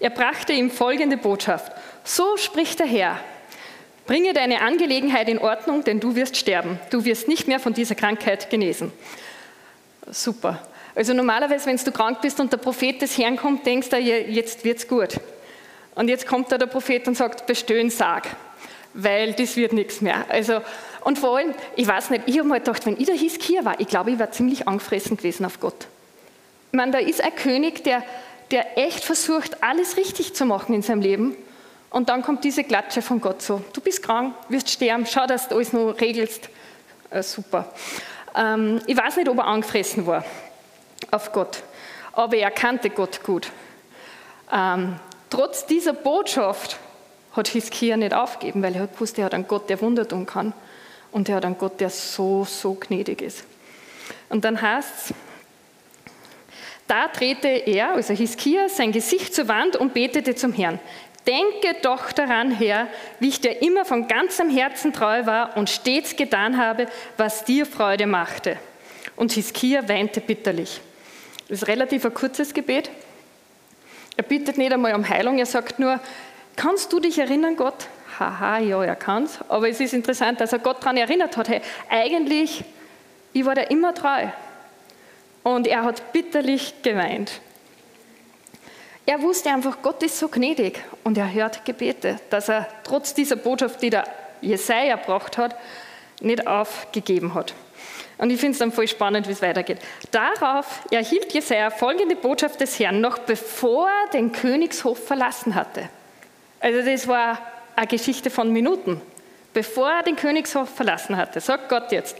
Er 0.00 0.10
brachte 0.10 0.52
ihm 0.52 0.70
folgende 0.70 1.16
Botschaft: 1.16 1.72
So 2.04 2.36
spricht 2.36 2.78
der 2.78 2.86
Herr. 2.86 3.20
Bringe 4.06 4.32
deine 4.32 4.62
Angelegenheit 4.62 5.28
in 5.28 5.38
Ordnung, 5.38 5.84
denn 5.84 6.00
du 6.00 6.16
wirst 6.16 6.36
sterben. 6.36 6.80
Du 6.90 7.04
wirst 7.04 7.28
nicht 7.28 7.46
mehr 7.46 7.60
von 7.60 7.72
dieser 7.72 7.94
Krankheit 7.94 8.50
genesen. 8.50 8.92
Super. 10.10 10.58
Also 10.94 11.14
normalerweise, 11.14 11.66
wenn 11.66 11.76
du 11.76 11.92
krank 11.92 12.20
bist 12.20 12.40
und 12.40 12.52
der 12.52 12.58
Prophet 12.58 13.00
des 13.00 13.16
Herrn 13.16 13.36
kommt, 13.36 13.64
denkst 13.64 13.90
du, 13.90 13.98
jetzt 13.98 14.64
wird's 14.64 14.88
gut. 14.88 15.20
Und 15.94 16.08
jetzt 16.08 16.26
kommt 16.26 16.50
da 16.50 16.58
der 16.58 16.66
Prophet 16.66 17.06
und 17.06 17.16
sagt, 17.16 17.46
bestöhn, 17.46 17.90
sag, 17.90 18.28
weil 18.94 19.32
das 19.32 19.56
wird 19.56 19.72
nichts 19.72 20.00
mehr. 20.00 20.24
Also 20.28 20.60
und 21.04 21.18
vor 21.18 21.36
allem, 21.36 21.54
ich 21.76 21.86
weiß 21.86 22.10
nicht, 22.10 22.24
ich 22.26 22.38
habe 22.38 22.48
mal 22.48 22.58
gedacht, 22.58 22.86
wenn 22.86 22.98
ich 22.98 23.06
der 23.06 23.16
Hiskia 23.16 23.64
war, 23.64 23.80
ich 23.80 23.88
glaube, 23.88 24.12
ich 24.12 24.18
war 24.18 24.30
ziemlich 24.30 24.68
angefressen 24.68 25.16
gewesen 25.16 25.44
auf 25.44 25.58
Gott. 25.58 25.86
Ich 26.70 26.76
meine, 26.76 26.92
da 26.92 26.98
ist 26.98 27.20
ein 27.20 27.34
König, 27.34 27.82
der, 27.84 28.02
der 28.50 28.78
echt 28.78 29.04
versucht, 29.04 29.62
alles 29.62 29.96
richtig 29.96 30.34
zu 30.34 30.46
machen 30.46 30.74
in 30.74 30.82
seinem 30.82 31.00
Leben. 31.02 31.36
Und 31.90 32.08
dann 32.08 32.22
kommt 32.22 32.44
diese 32.44 32.64
Klatsche 32.64 33.02
von 33.02 33.20
Gott 33.20 33.42
so, 33.42 33.62
du 33.72 33.80
bist 33.80 34.02
krank, 34.02 34.34
wirst 34.48 34.70
sterben, 34.70 35.04
schau, 35.06 35.26
dass 35.26 35.48
du 35.48 35.56
alles 35.56 35.72
noch 35.72 35.92
regelst. 36.00 36.48
Äh, 37.10 37.22
super. 37.22 37.70
Ähm, 38.34 38.80
ich 38.86 38.96
weiß 38.96 39.16
nicht, 39.16 39.28
ob 39.28 39.38
er 39.38 39.46
angefressen 39.46 40.06
war 40.06 40.24
auf 41.10 41.32
Gott, 41.32 41.62
aber 42.12 42.36
er 42.36 42.50
kannte 42.50 42.88
Gott 42.88 43.22
gut. 43.22 43.48
Ähm, 44.50 44.96
trotz 45.28 45.66
dieser 45.66 45.92
Botschaft 45.92 46.78
hat 47.32 47.48
Hiskia 47.48 47.96
nicht 47.96 48.14
aufgegeben, 48.14 48.62
weil 48.62 48.74
er 48.74 48.82
hat 48.82 48.94
gewusst, 48.94 49.18
er 49.18 49.26
hat 49.26 49.34
einen 49.34 49.48
Gott, 49.48 49.70
der 49.70 49.80
Wunder 49.80 50.06
tun 50.06 50.26
kann. 50.26 50.52
Und 51.10 51.28
er 51.28 51.36
hat 51.36 51.44
einen 51.44 51.58
Gott, 51.58 51.80
der 51.80 51.90
so, 51.90 52.44
so 52.44 52.74
gnädig 52.74 53.22
ist. 53.22 53.44
Und 54.28 54.44
dann 54.44 54.60
heißt 54.60 55.10
es, 55.10 55.14
da 56.86 57.08
drehte 57.08 57.48
er, 57.48 57.92
also 57.92 58.12
Hiskia, 58.12 58.68
sein 58.68 58.92
Gesicht 58.92 59.34
zur 59.34 59.48
Wand 59.48 59.76
und 59.76 59.94
betete 59.94 60.34
zum 60.34 60.52
Herrn. 60.52 60.78
Denke 61.26 61.76
doch 61.82 62.12
daran, 62.12 62.50
Herr, 62.50 62.88
wie 63.20 63.28
ich 63.28 63.40
dir 63.40 63.62
immer 63.62 63.84
von 63.84 64.08
ganzem 64.08 64.50
Herzen 64.50 64.92
treu 64.92 65.24
war 65.24 65.56
und 65.56 65.70
stets 65.70 66.16
getan 66.16 66.58
habe, 66.58 66.86
was 67.16 67.44
dir 67.44 67.64
Freude 67.64 68.06
machte. 68.06 68.58
Und 69.14 69.32
Hiskia 69.32 69.88
weinte 69.88 70.20
bitterlich. 70.20 70.80
Das 71.48 71.62
ist 71.62 71.68
relativ 71.68 72.04
ein 72.04 72.14
kurzes 72.14 72.52
Gebet. 72.52 72.90
Er 74.16 74.24
bittet 74.24 74.58
nicht 74.58 74.72
einmal 74.72 74.94
um 74.94 75.08
Heilung, 75.08 75.38
er 75.38 75.46
sagt 75.46 75.78
nur, 75.78 76.00
kannst 76.56 76.92
du 76.92 77.00
dich 77.00 77.18
erinnern, 77.18 77.56
Gott, 77.56 77.88
haha, 78.18 78.58
ja, 78.58 78.82
er 78.84 78.96
kann 78.96 79.24
es. 79.24 79.38
Aber 79.48 79.68
es 79.68 79.80
ist 79.80 79.94
interessant, 79.94 80.40
dass 80.40 80.52
er 80.52 80.58
Gott 80.58 80.82
daran 80.82 80.96
erinnert 80.96 81.36
hat, 81.36 81.48
hey, 81.48 81.60
eigentlich, 81.88 82.64
ich 83.32 83.44
war 83.44 83.54
da 83.54 83.62
immer 83.62 83.94
treu. 83.94 84.28
Und 85.42 85.66
er 85.66 85.82
hat 85.82 86.12
bitterlich 86.12 86.74
geweint. 86.82 87.40
Er 89.04 89.20
wusste 89.20 89.50
einfach, 89.50 89.82
Gott 89.82 90.02
ist 90.02 90.18
so 90.18 90.28
gnädig 90.28 90.80
und 91.02 91.18
er 91.18 91.32
hört 91.32 91.64
Gebete, 91.64 92.20
dass 92.30 92.48
er 92.48 92.68
trotz 92.84 93.14
dieser 93.14 93.34
Botschaft, 93.34 93.82
die 93.82 93.90
der 93.90 94.04
Jesaja 94.40 94.96
gebracht 94.96 95.38
hat, 95.38 95.56
nicht 96.20 96.46
aufgegeben 96.46 97.34
hat. 97.34 97.52
Und 98.18 98.30
ich 98.30 98.38
finde 98.38 98.52
es 98.52 98.58
dann 98.58 98.70
voll 98.70 98.86
spannend, 98.86 99.26
wie 99.26 99.32
es 99.32 99.42
weitergeht. 99.42 99.78
Darauf 100.12 100.82
erhielt 100.92 101.32
Jesaja 101.32 101.70
folgende 101.70 102.14
Botschaft 102.14 102.60
des 102.60 102.78
Herrn, 102.78 103.00
noch 103.00 103.18
bevor 103.18 103.88
er 103.88 104.10
den 104.12 104.30
Königshof 104.30 105.04
verlassen 105.04 105.56
hatte. 105.56 105.88
Also 106.62 106.80
das 106.80 107.08
war 107.08 107.38
eine 107.74 107.86
Geschichte 107.88 108.30
von 108.30 108.52
Minuten, 108.52 109.00
bevor 109.52 109.90
er 109.90 110.02
den 110.04 110.16
Königshof 110.16 110.68
verlassen 110.68 111.16
hatte. 111.16 111.40
Sagt 111.40 111.68
Gott 111.68 111.92
jetzt, 111.92 112.16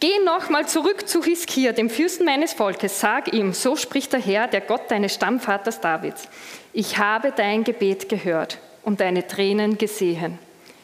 Geh 0.00 0.18
nochmal 0.24 0.66
zurück 0.66 1.06
zu 1.06 1.22
Hiskia, 1.22 1.72
dem 1.72 1.90
Fürsten 1.90 2.24
meines 2.24 2.54
Volkes. 2.54 3.00
Sag 3.00 3.34
ihm, 3.34 3.52
so 3.52 3.76
spricht 3.76 4.14
der 4.14 4.20
Herr, 4.20 4.48
der 4.48 4.62
Gott 4.62 4.90
deines 4.90 5.12
Stammvaters 5.12 5.78
Davids. 5.82 6.26
Ich 6.72 6.96
habe 6.96 7.34
dein 7.36 7.64
Gebet 7.64 8.08
gehört 8.08 8.56
und 8.82 9.00
deine 9.00 9.26
Tränen 9.26 9.76
gesehen. 9.76 10.38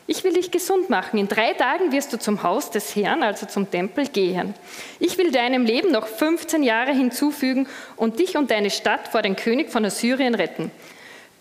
Ich 0.07 0.23
will 0.23 0.35
dich 0.35 0.51
gesund 0.51 0.91
machen. 0.91 1.19
In 1.19 1.29
drei 1.29 1.55
Tagen 1.55 1.93
wirst 1.93 2.13
du 2.13 2.19
zum 2.19 2.43
Haus 2.43 2.71
des 2.71 2.95
Herrn, 2.95 3.23
also 3.23 3.47
zum 3.47 3.71
Tempel, 3.71 4.07
gehen. 4.07 4.53
Ich 5.01 5.17
will 5.17 5.33
deinem 5.33 5.65
Leben 5.65 5.93
noch 5.93 6.07
15 6.07 6.63
Jahre 6.63 6.93
hinzufügen 6.93 7.69
und 7.97 8.19
dich 8.19 8.37
und 8.37 8.51
deine 8.51 8.69
Stadt 8.69 9.09
vor 9.09 9.23
den 9.23 9.35
König 9.35 9.71
von 9.71 9.83
Assyrien 9.87 10.35
retten. 10.35 10.71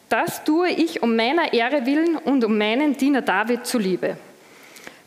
Das 0.09 0.43
tue 0.43 0.69
ich 0.69 1.01
um 1.01 1.15
meiner 1.15 1.53
Ehre 1.53 1.85
willen 1.85 2.15
und 2.15 2.43
um 2.43 2.57
meinen 2.57 2.95
Diener 2.95 3.21
David 3.21 3.65
zuliebe. 3.65 4.17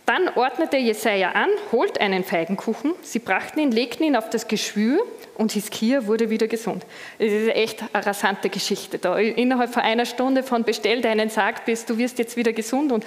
Dann 0.07 0.31
ordnete 0.37 0.79
Jesaja 0.79 1.33
an, 1.33 1.51
holt 1.71 2.01
einen 2.01 2.25
Feigenkuchen, 2.25 2.95
sie 3.03 3.19
brachten 3.19 3.61
ihn, 3.61 3.71
legten 3.71 4.05
ihn 4.05 4.17
auf 4.17 4.31
das 4.31 4.49
Geschwür 4.49 5.05
und 5.37 5.53
Hiskia 5.53 6.07
wurde 6.07 6.31
wieder 6.31 6.49
gesund. 6.49 6.87
Es 7.19 7.31
ist 7.31 7.55
echt 7.55 7.85
eine 7.93 8.07
rasante 8.07 8.49
Geschichte 8.49 8.99
da. 8.99 9.19
Innerhalb 9.19 9.71
von 9.73 9.83
einer 9.83 10.07
Stunde 10.07 10.43
von 10.43 10.65
bestell 10.65 11.03
deinen 11.03 11.29
Sarg 11.29 11.67
bis 11.67 11.85
du 11.85 11.99
wirst 11.99 12.19
jetzt 12.19 12.39
wieder 12.39 12.55
gesund 12.55 12.91
und 12.91 13.05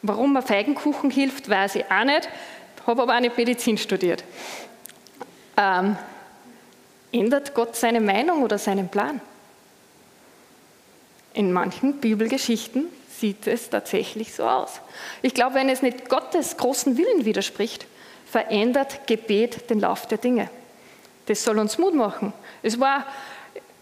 warum 0.00 0.34
ein 0.36 0.42
Feigenkuchen 0.42 1.10
hilft, 1.10 1.50
weiß 1.50 1.74
ich 1.74 1.84
auch 1.90 2.04
nicht, 2.04 2.30
habe 2.86 3.02
aber 3.02 3.16
auch 3.16 3.20
nicht 3.20 3.36
Medizin 3.36 3.76
studiert. 3.76 4.24
Ähm, 5.58 5.98
ändert 7.12 7.52
Gott 7.54 7.76
seine 7.76 8.00
Meinung 8.00 8.42
oder 8.42 8.56
seinen 8.56 8.88
Plan? 8.88 9.20
In 11.34 11.52
manchen 11.52 12.00
Bibelgeschichten 12.00 12.86
sieht 13.18 13.46
es 13.46 13.70
tatsächlich 13.70 14.34
so 14.34 14.44
aus. 14.44 14.80
Ich 15.22 15.34
glaube, 15.34 15.56
wenn 15.56 15.68
es 15.68 15.82
nicht 15.82 16.08
Gottes 16.08 16.56
großen 16.56 16.96
Willen 16.96 17.24
widerspricht, 17.24 17.86
verändert 18.30 19.06
Gebet 19.06 19.70
den 19.70 19.80
Lauf 19.80 20.06
der 20.06 20.18
Dinge. 20.18 20.50
Das 21.26 21.44
soll 21.44 21.58
uns 21.58 21.78
Mut 21.78 21.94
machen. 21.94 22.32
Es 22.62 22.78
war 22.80 23.06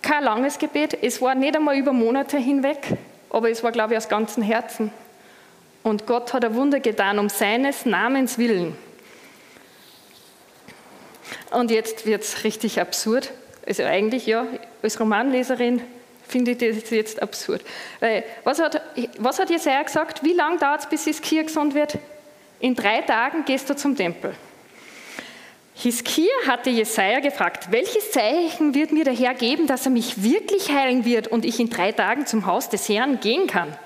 kein 0.02 0.24
langes 0.24 0.58
Gebet, 0.58 0.96
es 1.02 1.20
war 1.20 1.34
nicht 1.34 1.56
einmal 1.56 1.76
über 1.76 1.92
Monate 1.92 2.38
hinweg, 2.38 2.96
aber 3.30 3.50
es 3.50 3.62
war, 3.62 3.72
glaube 3.72 3.94
ich, 3.94 3.98
aus 3.98 4.08
ganzem 4.08 4.42
Herzen. 4.42 4.92
Und 5.82 6.06
Gott 6.06 6.32
hat 6.32 6.44
ein 6.44 6.54
Wunder 6.54 6.80
getan, 6.80 7.18
um 7.18 7.28
seines 7.28 7.86
Namens 7.86 8.38
willen. 8.38 8.76
Und 11.50 11.70
jetzt 11.70 12.06
wird 12.06 12.22
es 12.22 12.44
richtig 12.44 12.80
absurd. 12.80 13.32
Also 13.66 13.82
eigentlich, 13.84 14.26
ja, 14.26 14.46
als 14.82 14.98
Romanleserin 14.98 15.82
finde 16.28 16.52
ich 16.52 16.58
das 16.58 16.90
jetzt 16.90 17.22
absurd. 17.22 17.62
Weil, 18.00 18.24
was, 18.44 18.60
hat, 18.60 18.80
was 19.18 19.38
hat 19.38 19.50
Jesaja 19.50 19.82
gesagt? 19.82 20.22
Wie 20.22 20.32
lange 20.32 20.58
dauert 20.58 20.80
es, 20.80 20.86
bis 20.86 21.04
Hiskia 21.04 21.42
gesund 21.42 21.74
wird? 21.74 21.98
In 22.60 22.74
drei 22.74 23.02
Tagen 23.02 23.44
gehst 23.44 23.68
du 23.68 23.76
zum 23.76 23.96
Tempel. 23.96 24.34
Hiskia 25.74 26.32
hatte 26.46 26.70
Jesaja 26.70 27.20
gefragt: 27.20 27.70
Welches 27.70 28.10
Zeichen 28.10 28.74
wird 28.74 28.92
mir 28.92 29.04
der 29.04 29.14
Herr 29.14 29.34
geben, 29.34 29.66
dass 29.66 29.84
er 29.84 29.90
mich 29.92 30.22
wirklich 30.22 30.70
heilen 30.70 31.04
wird 31.04 31.28
und 31.28 31.44
ich 31.44 31.60
in 31.60 31.68
drei 31.68 31.92
Tagen 31.92 32.26
zum 32.26 32.46
Haus 32.46 32.70
des 32.70 32.88
Herrn 32.88 33.20
gehen 33.20 33.46
kann? 33.46 33.76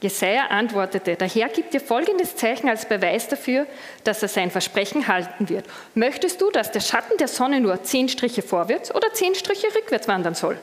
Jesaja 0.00 0.46
antwortete: 0.46 1.16
Der 1.16 1.28
Herr 1.28 1.48
gibt 1.50 1.74
dir 1.74 1.80
folgendes 1.80 2.34
Zeichen 2.34 2.68
als 2.68 2.88
Beweis 2.88 3.28
dafür, 3.28 3.66
dass 4.04 4.22
er 4.22 4.28
sein 4.28 4.50
Versprechen 4.50 5.06
halten 5.06 5.50
wird. 5.50 5.66
Möchtest 5.94 6.40
du, 6.40 6.50
dass 6.50 6.72
der 6.72 6.80
Schatten 6.80 7.18
der 7.18 7.28
Sonne 7.28 7.60
nur 7.60 7.82
zehn 7.84 8.08
Striche 8.08 8.40
vorwärts 8.40 8.94
oder 8.94 9.12
zehn 9.12 9.34
Striche 9.34 9.68
rückwärts 9.76 10.08
wandern 10.08 10.34
soll? 10.34 10.58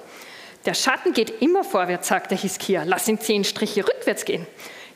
Der 0.66 0.74
Schatten 0.74 1.14
geht 1.14 1.42
immer 1.42 1.64
vorwärts, 1.64 2.10
sagte 2.10 2.36
Hiskia. 2.36 2.84
Lass 2.86 3.08
ihn 3.08 3.20
zehn 3.20 3.44
Striche 3.44 3.88
rückwärts 3.88 4.26
gehen. 4.26 4.46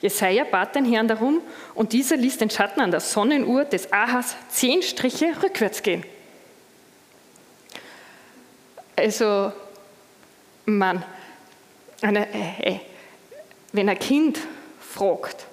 Jesaja 0.02 0.44
bat 0.44 0.76
den 0.76 0.84
Herrn 0.84 1.08
darum 1.08 1.42
und 1.76 1.94
dieser 1.94 2.18
ließ 2.18 2.38
den 2.38 2.50
Schatten 2.50 2.82
an 2.82 2.92
der 2.92 3.00
Sonnenuhr 3.00 3.64
des 3.64 3.94
Ahas 3.94 4.36
zehn 4.50 4.82
Striche 4.82 5.34
rückwärts 5.42 5.82
gehen. 5.82 6.04
Also, 8.98 9.54
Mann, 10.66 11.04
eine, 12.02 12.28
äh, 12.34 12.74
äh, 12.74 12.80
wenn 13.72 13.88
ein 13.88 13.98
Kind 13.98 14.40
fragt, 14.80 15.46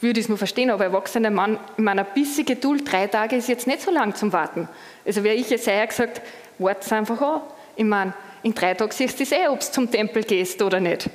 würde 0.00 0.20
ich 0.20 0.26
es 0.26 0.28
nur 0.28 0.38
verstehen, 0.38 0.70
aber 0.70 0.84
erwachsener 0.84 1.30
Mann, 1.30 1.58
ich 1.76 1.82
meine, 1.82 2.06
ein 2.06 2.14
bisschen 2.14 2.46
Geduld, 2.46 2.90
drei 2.90 3.08
Tage 3.08 3.36
ist 3.36 3.48
jetzt 3.48 3.66
nicht 3.66 3.82
so 3.82 3.90
lang 3.90 4.14
zum 4.14 4.32
Warten. 4.32 4.68
Also 5.04 5.24
wäre 5.24 5.34
ich 5.34 5.50
eher 5.50 5.86
gesagt, 5.86 6.22
warte 6.58 6.94
einfach 6.94 7.20
an. 7.20 7.40
Ich 7.74 7.84
meine, 7.84 8.14
in 8.46 8.54
drei 8.54 8.74
Tagen 8.74 8.92
siehst 8.92 9.18
du 9.18 9.24
es 9.24 9.32
eh, 9.32 9.48
ob 9.48 9.58
du 9.58 9.66
zum 9.66 9.90
Tempel 9.90 10.22
gehst 10.22 10.62
oder 10.62 10.78
nicht. 10.78 11.10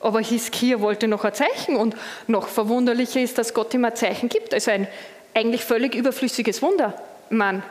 Aber 0.00 0.20
Hiskia 0.20 0.80
wollte 0.80 1.08
noch 1.08 1.24
ein 1.26 1.34
Zeichen 1.34 1.76
und 1.76 1.94
noch 2.26 2.48
verwunderlicher 2.48 3.20
ist, 3.20 3.36
dass 3.36 3.52
Gott 3.52 3.74
ihm 3.74 3.84
ein 3.84 3.94
Zeichen 3.94 4.30
gibt. 4.30 4.54
Also 4.54 4.70
ein 4.70 4.88
eigentlich 5.34 5.62
völlig 5.62 5.94
überflüssiges 5.94 6.62
Wunder. 6.62 6.94
Meine, 7.28 7.62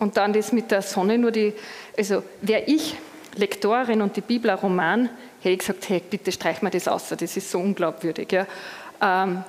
und 0.00 0.16
dann 0.16 0.32
das 0.32 0.50
mit 0.50 0.72
der 0.72 0.82
Sonne, 0.82 1.18
nur 1.18 1.30
die, 1.30 1.52
also 1.96 2.24
wäre 2.40 2.64
ich 2.66 2.96
Lektorin 3.36 4.02
und 4.02 4.16
die 4.16 4.22
Bibel 4.22 4.50
ein 4.50 4.58
Roman, 4.58 5.08
hätte 5.40 5.50
ich 5.50 5.58
gesagt, 5.60 5.88
hey, 5.88 6.02
bitte 6.10 6.32
streich 6.32 6.62
mir 6.62 6.70
das 6.70 6.88
aus, 6.88 7.10
das 7.10 7.36
ist 7.36 7.48
so 7.48 7.60
unglaubwürdig. 7.60 8.32
Ja. 8.32 8.46
Ähm, 9.00 9.44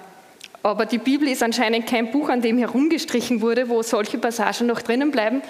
aber 0.62 0.86
die 0.86 1.00
Bibel 1.00 1.28
ist 1.28 1.42
anscheinend 1.42 1.88
kein 1.88 2.12
Buch, 2.12 2.30
an 2.30 2.44
dem 2.44 2.60
herumgestrichen 2.60 3.42
wurde, 3.42 3.70
wo 3.70 3.82
solche 3.82 4.20
Passagen 4.20 4.68
noch 4.68 4.84
drinnen 4.84 5.10
bleiben. 5.10 5.42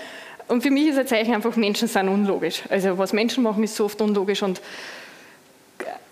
Und 0.47 0.61
für 0.61 0.71
mich 0.71 0.87
ist 0.87 0.97
ein 0.97 1.07
Zeichen 1.07 1.33
einfach, 1.33 1.55
Menschen 1.55 1.87
sind 1.87 2.07
unlogisch. 2.07 2.61
Also 2.69 2.97
was 2.97 3.13
Menschen 3.13 3.43
machen, 3.43 3.63
ist 3.63 3.75
so 3.75 3.85
oft 3.85 3.99
unlogisch. 4.01 4.43
Und 4.43 4.61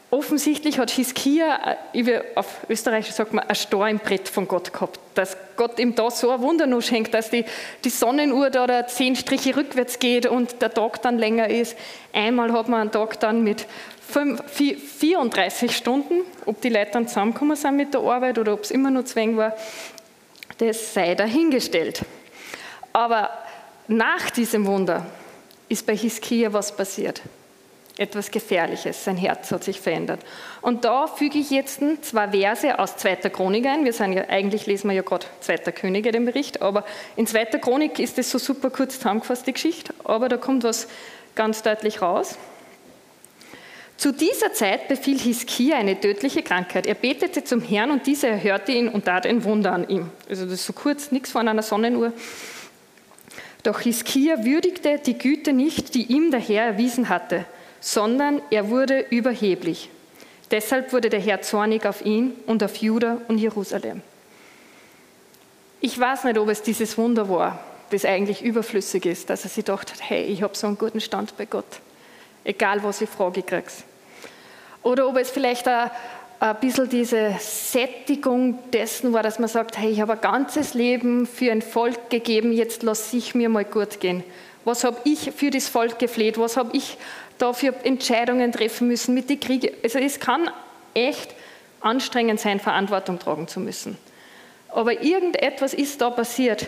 offensichtlich 0.10 0.80
hat 0.80 0.92
Hiskia, 0.92 1.78
äh, 1.94 2.22
auf 2.36 2.62
Österreich 2.70 3.12
sagt 3.12 3.34
man, 3.34 3.48
ein 3.48 3.56
Stor 3.56 3.88
im 3.88 4.00
Brett 4.00 4.30
von 4.30 4.48
Gott 4.48 4.74
gehabt. 4.74 5.00
Dass 5.16 5.38
Gott 5.56 5.80
ihm 5.80 5.96
da 5.96 6.10
so 6.10 6.32
ein 6.32 6.42
Wunder 6.42 6.68
noch 6.68 6.82
schenkt, 6.82 7.14
dass 7.14 7.30
die, 7.30 7.46
die 7.84 7.90
Sonnenuhr 7.90 8.50
da, 8.50 8.66
da 8.66 8.88
zehn 8.88 9.16
Striche 9.16 9.56
rückwärts 9.56 10.00
geht 10.00 10.26
und 10.26 10.62
der 10.62 10.74
Tag 10.74 11.02
dann 11.02 11.18
länger 11.18 11.50
ist. 11.50 11.78
Einmal 12.12 12.52
hat 12.54 12.70
man 12.70 12.82
einen 12.82 12.92
Tag 12.92 13.20
dann 13.20 13.44
mit 13.44 13.66
34 14.08 15.76
Stunden, 15.76 16.22
ob 16.46 16.62
die 16.62 16.70
Leute 16.70 16.92
dann 16.92 17.08
zusammengekommen 17.08 17.56
sind 17.56 17.76
mit 17.76 17.94
der 17.94 18.02
Arbeit 18.02 18.38
oder 18.38 18.54
ob 18.54 18.64
es 18.64 18.72
immer 18.72 18.92
nur 18.92 19.06
Zwang 19.06 19.38
war, 19.38 19.56
das 20.58 20.94
sei 20.94 21.16
dahingestellt. 21.16 22.02
Aber 22.92 23.30
nach 23.88 24.30
diesem 24.30 24.66
Wunder 24.66 25.06
ist 25.70 25.86
bei 25.86 25.96
Hiskia 25.96 26.54
was 26.54 26.76
passiert. 26.76 27.22
Etwas 27.98 28.32
Gefährliches. 28.32 29.04
Sein 29.04 29.18
Herz 29.18 29.52
hat 29.52 29.64
sich 29.64 29.80
verändert. 29.80 30.20
Und 30.62 30.84
da 30.84 31.06
füge 31.06 31.38
ich 31.38 31.52
jetzt 31.52 31.80
zwei 32.02 32.30
Verse 32.30 32.80
aus 32.80 32.98
2. 32.98 33.16
Chronik 33.30 33.68
ein. 33.68 33.86
Wir 33.86 33.94
sind 33.94 34.14
ja, 34.14 34.30
eigentlich 34.30 34.66
lesen 34.66 34.90
wir 34.90 34.96
ja 34.96 35.04
gerade 35.04 35.28
2. 35.42 35.58
Könige, 35.74 36.12
den 36.12 36.26
Bericht, 36.26 36.62
aber 36.62 36.86
in 37.16 37.28
2. 37.28 37.46
Chronik 37.60 38.00
ist 38.00 38.18
es 38.18 38.32
so 38.32 38.40
super 38.40 38.72
kurz 38.72 38.98
zusammengefasst, 38.98 39.46
die 39.46 39.54
Geschichte, 39.54 39.94
aber 40.04 40.28
da 40.28 40.38
kommt 40.38 40.64
was 40.64 40.88
ganz 41.36 41.62
deutlich 41.62 42.02
raus. 42.02 42.38
Zu 43.98 44.12
dieser 44.12 44.54
Zeit 44.54 44.88
befiel 44.88 45.20
Hiskia 45.20 45.78
eine 45.78 46.00
tödliche 46.00 46.42
Krankheit. 46.42 46.88
Er 46.88 46.96
betete 46.96 47.44
zum 47.44 47.62
Herrn 47.62 47.92
und 47.92 48.08
dieser 48.08 48.30
erhörte 48.30 48.72
ihn 48.72 48.90
und 48.90 49.06
tat 49.06 49.28
ein 49.28 49.44
Wunder 49.44 49.72
an 49.72 49.88
ihm. 49.88 50.10
Also 50.28 50.46
das 50.46 50.56
ist 50.56 50.66
so 50.66 50.74
kurz, 50.74 51.12
nichts 51.12 51.32
von 51.32 51.48
einer 51.48 51.62
Sonnenuhr. 51.62 52.12
Doch 53.64 53.80
Hiskia 53.80 54.44
würdigte 54.44 55.00
die 55.00 55.18
Güte 55.18 55.54
nicht, 55.54 55.96
die 55.96 56.04
ihm 56.12 56.32
der 56.32 56.40
Herr 56.40 56.66
erwiesen 56.66 57.10
hatte, 57.10 57.46
sondern 57.80 58.42
er 58.50 58.70
wurde 58.70 59.06
überheblich. 59.10 59.90
Deshalb 60.52 60.94
wurde 60.94 61.10
der 61.10 61.22
Herr 61.22 61.42
zornig 61.42 61.86
auf 61.86 62.06
ihn 62.06 62.36
und 62.46 62.64
auf 62.64 62.76
Juda 62.76 63.20
und 63.28 63.38
Jerusalem. 63.38 64.02
Ich 65.82 65.98
weiß 66.00 66.26
nicht, 66.26 66.38
ob 66.38 66.50
es 66.50 66.62
dieses 66.62 66.98
Wunder 66.98 67.30
war, 67.30 67.64
das 67.90 68.06
eigentlich 68.06 68.44
überflüssig 68.44 69.06
ist, 69.06 69.30
dass 69.30 69.44
er 69.44 69.50
sich 69.50 69.66
gedacht 69.66 69.92
hat, 69.92 70.00
hey, 70.02 70.24
ich 70.26 70.44
habe 70.44 70.56
so 70.56 70.68
einen 70.68 70.78
guten 70.78 71.02
Stand 71.02 71.36
bei 71.38 71.46
Gott 71.46 71.80
egal 72.44 72.84
was 72.84 73.02
ich 73.02 73.10
frage, 73.10 73.40
ich 73.40 73.46
krieg's. 73.46 73.84
Oder 74.82 75.08
ob 75.08 75.18
es 75.18 75.30
vielleicht 75.30 75.68
ein, 75.68 75.90
ein 76.44 76.60
bisschen 76.60 76.90
diese 76.90 77.36
Sättigung 77.40 78.60
dessen 78.72 79.14
war, 79.14 79.24
dass 79.24 79.40
man 79.40 79.48
sagt, 79.48 79.78
hey, 79.78 79.90
ich 79.92 80.02
habe 80.02 80.14
ein 80.14 80.22
ganzes 80.22 80.74
Leben 80.74 81.26
für 81.26 81.50
ein 81.52 81.62
Volk 81.62 82.10
gegeben, 82.10 82.52
jetzt 82.52 82.84
lasse 82.84 83.16
ich 83.16 83.34
mir 83.34 83.48
mal 83.48 83.64
gut 83.64 84.02
gehen. 84.02 84.26
Was 84.66 84.84
habe 84.84 84.98
ich 85.06 85.32
für 85.32 85.52
das 85.52 85.70
Volk 85.70 86.00
gefleht? 86.00 86.38
Was 86.38 86.58
habe 86.58 86.76
ich 86.76 86.98
da 87.38 87.54
für 87.54 87.74
Entscheidungen 87.86 88.52
treffen 88.52 88.90
müssen 88.90 89.14
mit 89.14 89.30
den 89.30 89.40
Kriegen? 89.40 89.74
Also 89.84 90.00
es 90.00 90.20
kann 90.20 90.50
echt 90.94 91.34
anstrengend 91.80 92.42
sein, 92.42 92.60
Verantwortung 92.60 93.20
tragen 93.20 93.48
zu 93.48 93.62
müssen. 93.62 93.98
Aber 94.68 95.02
irgendetwas 95.02 95.74
ist 95.74 96.02
da 96.02 96.10
passiert, 96.10 96.68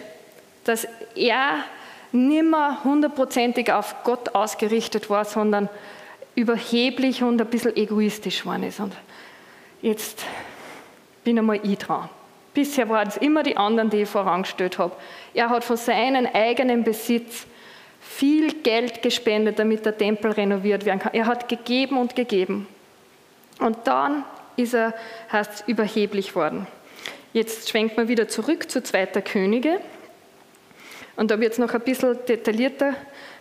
dass 0.64 0.88
er 1.16 1.66
nimmer 2.14 2.82
hundertprozentig 2.86 3.74
auf 3.74 4.04
Gott 4.06 4.36
ausgerichtet 4.36 5.10
war, 5.10 5.26
sondern 5.26 5.68
überheblich 6.34 7.24
und 7.24 7.42
ein 7.42 7.48
bisschen 7.48 7.76
egoistisch 7.76 8.46
war. 8.46 8.56
Und 8.56 8.94
jetzt 9.86 10.26
bin 11.24 11.38
einmal 11.38 11.60
ich 11.64 11.78
dran. 11.78 12.10
Bisher 12.54 12.90
waren 12.90 13.08
es 13.08 13.18
immer 13.18 13.44
die 13.44 13.58
anderen, 13.58 13.90
die 13.90 14.02
ich 14.02 14.10
vorangestellt 14.10 14.78
habe. 14.80 14.96
Er 15.34 15.50
hat 15.50 15.64
von 15.64 15.78
seinem 15.78 16.26
eigenen 16.26 16.84
Besitz 16.84 17.46
viel 18.02 18.54
Geld 18.62 19.02
gespendet, 19.02 19.60
damit 19.60 19.86
der 19.86 19.98
Tempel 19.98 20.32
renoviert 20.32 20.86
werden 20.86 21.00
kann. 21.00 21.14
Er 21.14 21.26
hat 21.28 21.50
gegeben 21.50 21.98
und 21.98 22.16
gegeben. 22.16 22.68
Und 23.60 23.78
dann 23.86 24.24
ist 24.56 24.74
er, 24.74 24.94
heißt 25.32 25.66
überheblich 25.68 26.36
worden. 26.36 26.66
Jetzt 27.34 27.70
schwenkt 27.70 27.98
man 27.98 28.08
wieder 28.08 28.28
zurück 28.28 28.72
zu 28.72 28.82
Zweiter 28.82 29.22
Könige. 29.22 29.80
Und 31.16 31.30
da 31.30 31.40
wird 31.40 31.54
es 31.54 31.60
noch 31.60 31.74
ein 31.74 31.82
bisschen 31.82 32.18
detaillierter 32.28 32.94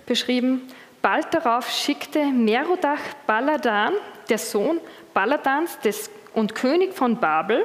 beschrieben. 0.06 0.62
Bald 1.00 1.32
darauf 1.32 1.70
schickte 1.70 2.24
Merodach 2.26 3.00
Baladan, 3.26 3.92
der 4.28 4.38
Sohn 4.38 4.80
Baladans 5.14 5.78
des, 5.80 6.10
und 6.34 6.54
König 6.54 6.94
von 6.94 7.18
Babel, 7.18 7.64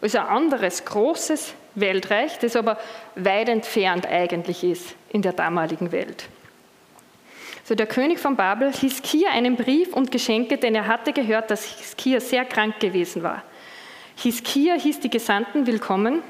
also 0.00 0.18
ein 0.18 0.26
anderes 0.26 0.84
großes 0.84 1.54
Weltreich, 1.74 2.38
das 2.38 2.56
aber 2.56 2.78
weit 3.16 3.48
entfernt 3.48 4.06
eigentlich 4.06 4.64
ist 4.64 4.94
in 5.10 5.22
der 5.22 5.32
damaligen 5.32 5.92
Welt. 5.92 6.28
So 7.64 7.74
der 7.74 7.86
König 7.86 8.18
von 8.18 8.36
Babel 8.36 8.72
Hiskia 8.72 9.30
einen 9.30 9.56
Brief 9.56 9.94
und 9.94 10.10
Geschenke, 10.10 10.58
denn 10.58 10.74
er 10.74 10.86
hatte 10.86 11.12
gehört, 11.12 11.50
dass 11.50 11.64
Hiskia 11.64 12.20
sehr 12.20 12.44
krank 12.44 12.78
gewesen 12.78 13.22
war. 13.22 13.42
Hiskia 14.16 14.74
hieß 14.74 15.00
die 15.00 15.10
Gesandten 15.10 15.66
willkommen 15.66 16.22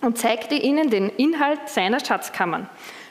und 0.00 0.18
zeigte 0.18 0.56
ihnen 0.56 0.90
den 0.90 1.08
Inhalt 1.10 1.68
seiner 1.68 2.04
Schatzkammern. 2.04 2.68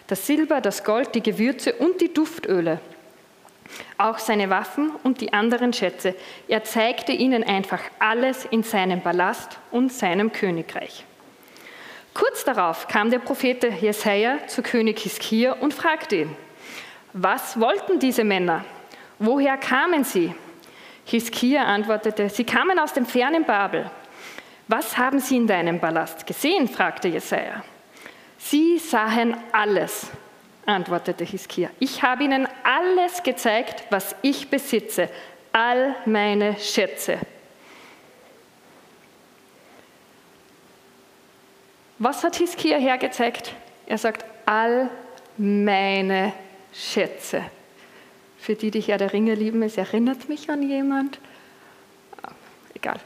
Das 0.08 0.28
Silber, 0.28 0.60
das 0.60 0.84
Gold, 0.84 1.16
die 1.16 1.24
Gewürze 1.24 1.74
und 1.74 2.02
die 2.02 2.14
Duftöle. 2.14 2.80
Auch 3.98 4.20
seine 4.20 4.50
Waffen 4.50 4.92
und 5.04 5.22
die 5.22 5.34
anderen 5.34 5.74
Schätze. 5.74 6.16
Er 6.48 6.64
zeigte 6.64 7.12
ihnen 7.12 7.44
einfach 7.44 7.82
alles 8.00 8.46
in 8.46 8.64
seinem 8.64 9.02
Palast 9.02 9.60
und 9.72 9.92
seinem 9.92 10.32
Königreich. 10.32 11.06
Kurz 12.14 12.44
darauf 12.44 12.88
kam 12.88 13.10
der 13.10 13.20
Prophet 13.20 13.64
Jesaja 13.82 14.46
zu 14.48 14.62
König 14.62 15.00
Hiskia 15.00 15.54
und 15.54 15.74
fragte 15.74 16.16
ihn: 16.18 16.36
Was 17.14 17.60
wollten 17.60 18.00
diese 18.00 18.24
Männer? 18.24 18.66
Woher 19.20 19.58
kamen 19.58 20.04
sie? 20.04 20.36
Hiskia 21.06 21.64
antwortete: 21.64 22.30
Sie 22.30 22.44
kamen 22.44 22.78
aus 22.78 22.94
dem 22.94 23.06
fernen 23.06 23.46
Babel. 23.46 23.90
Was 24.68 24.98
haben 24.98 25.20
Sie 25.20 25.36
in 25.36 25.48
deinem 25.48 25.80
Palast 25.80 26.26
gesehen? 26.26 26.68
fragte 26.68 27.10
Jesaja. 27.10 27.64
Sie 28.38 28.78
sahen 28.78 29.36
alles, 29.52 30.08
antwortete 30.66 31.24
Hiskia. 31.24 31.70
Ich 31.80 32.04
habe 32.04 32.24
ihnen 32.24 32.48
alles 32.64 33.24
gezeigt, 33.24 33.84
was 33.90 34.16
ich 34.22 34.50
besitze, 34.50 35.10
all 35.52 35.96
meine 36.06 36.58
Schätze. 36.60 37.20
Was 42.00 42.24
hat 42.24 42.36
Hiskia 42.36 42.78
hergezeigt? 42.78 43.54
Er 43.86 43.98
sagt, 43.98 44.26
all 44.46 44.90
meine 45.38 46.34
Schätze. 46.74 47.44
Für 48.40 48.56
die, 48.56 48.72
die 48.72 48.82
Herr 48.82 48.98
der 48.98 49.14
Ringe 49.14 49.36
lieben, 49.36 49.62
es 49.64 49.78
erinnert 49.78 50.28
mich 50.28 50.50
an 50.50 50.68
jemand. 50.68 51.20
Egal. 52.74 53.00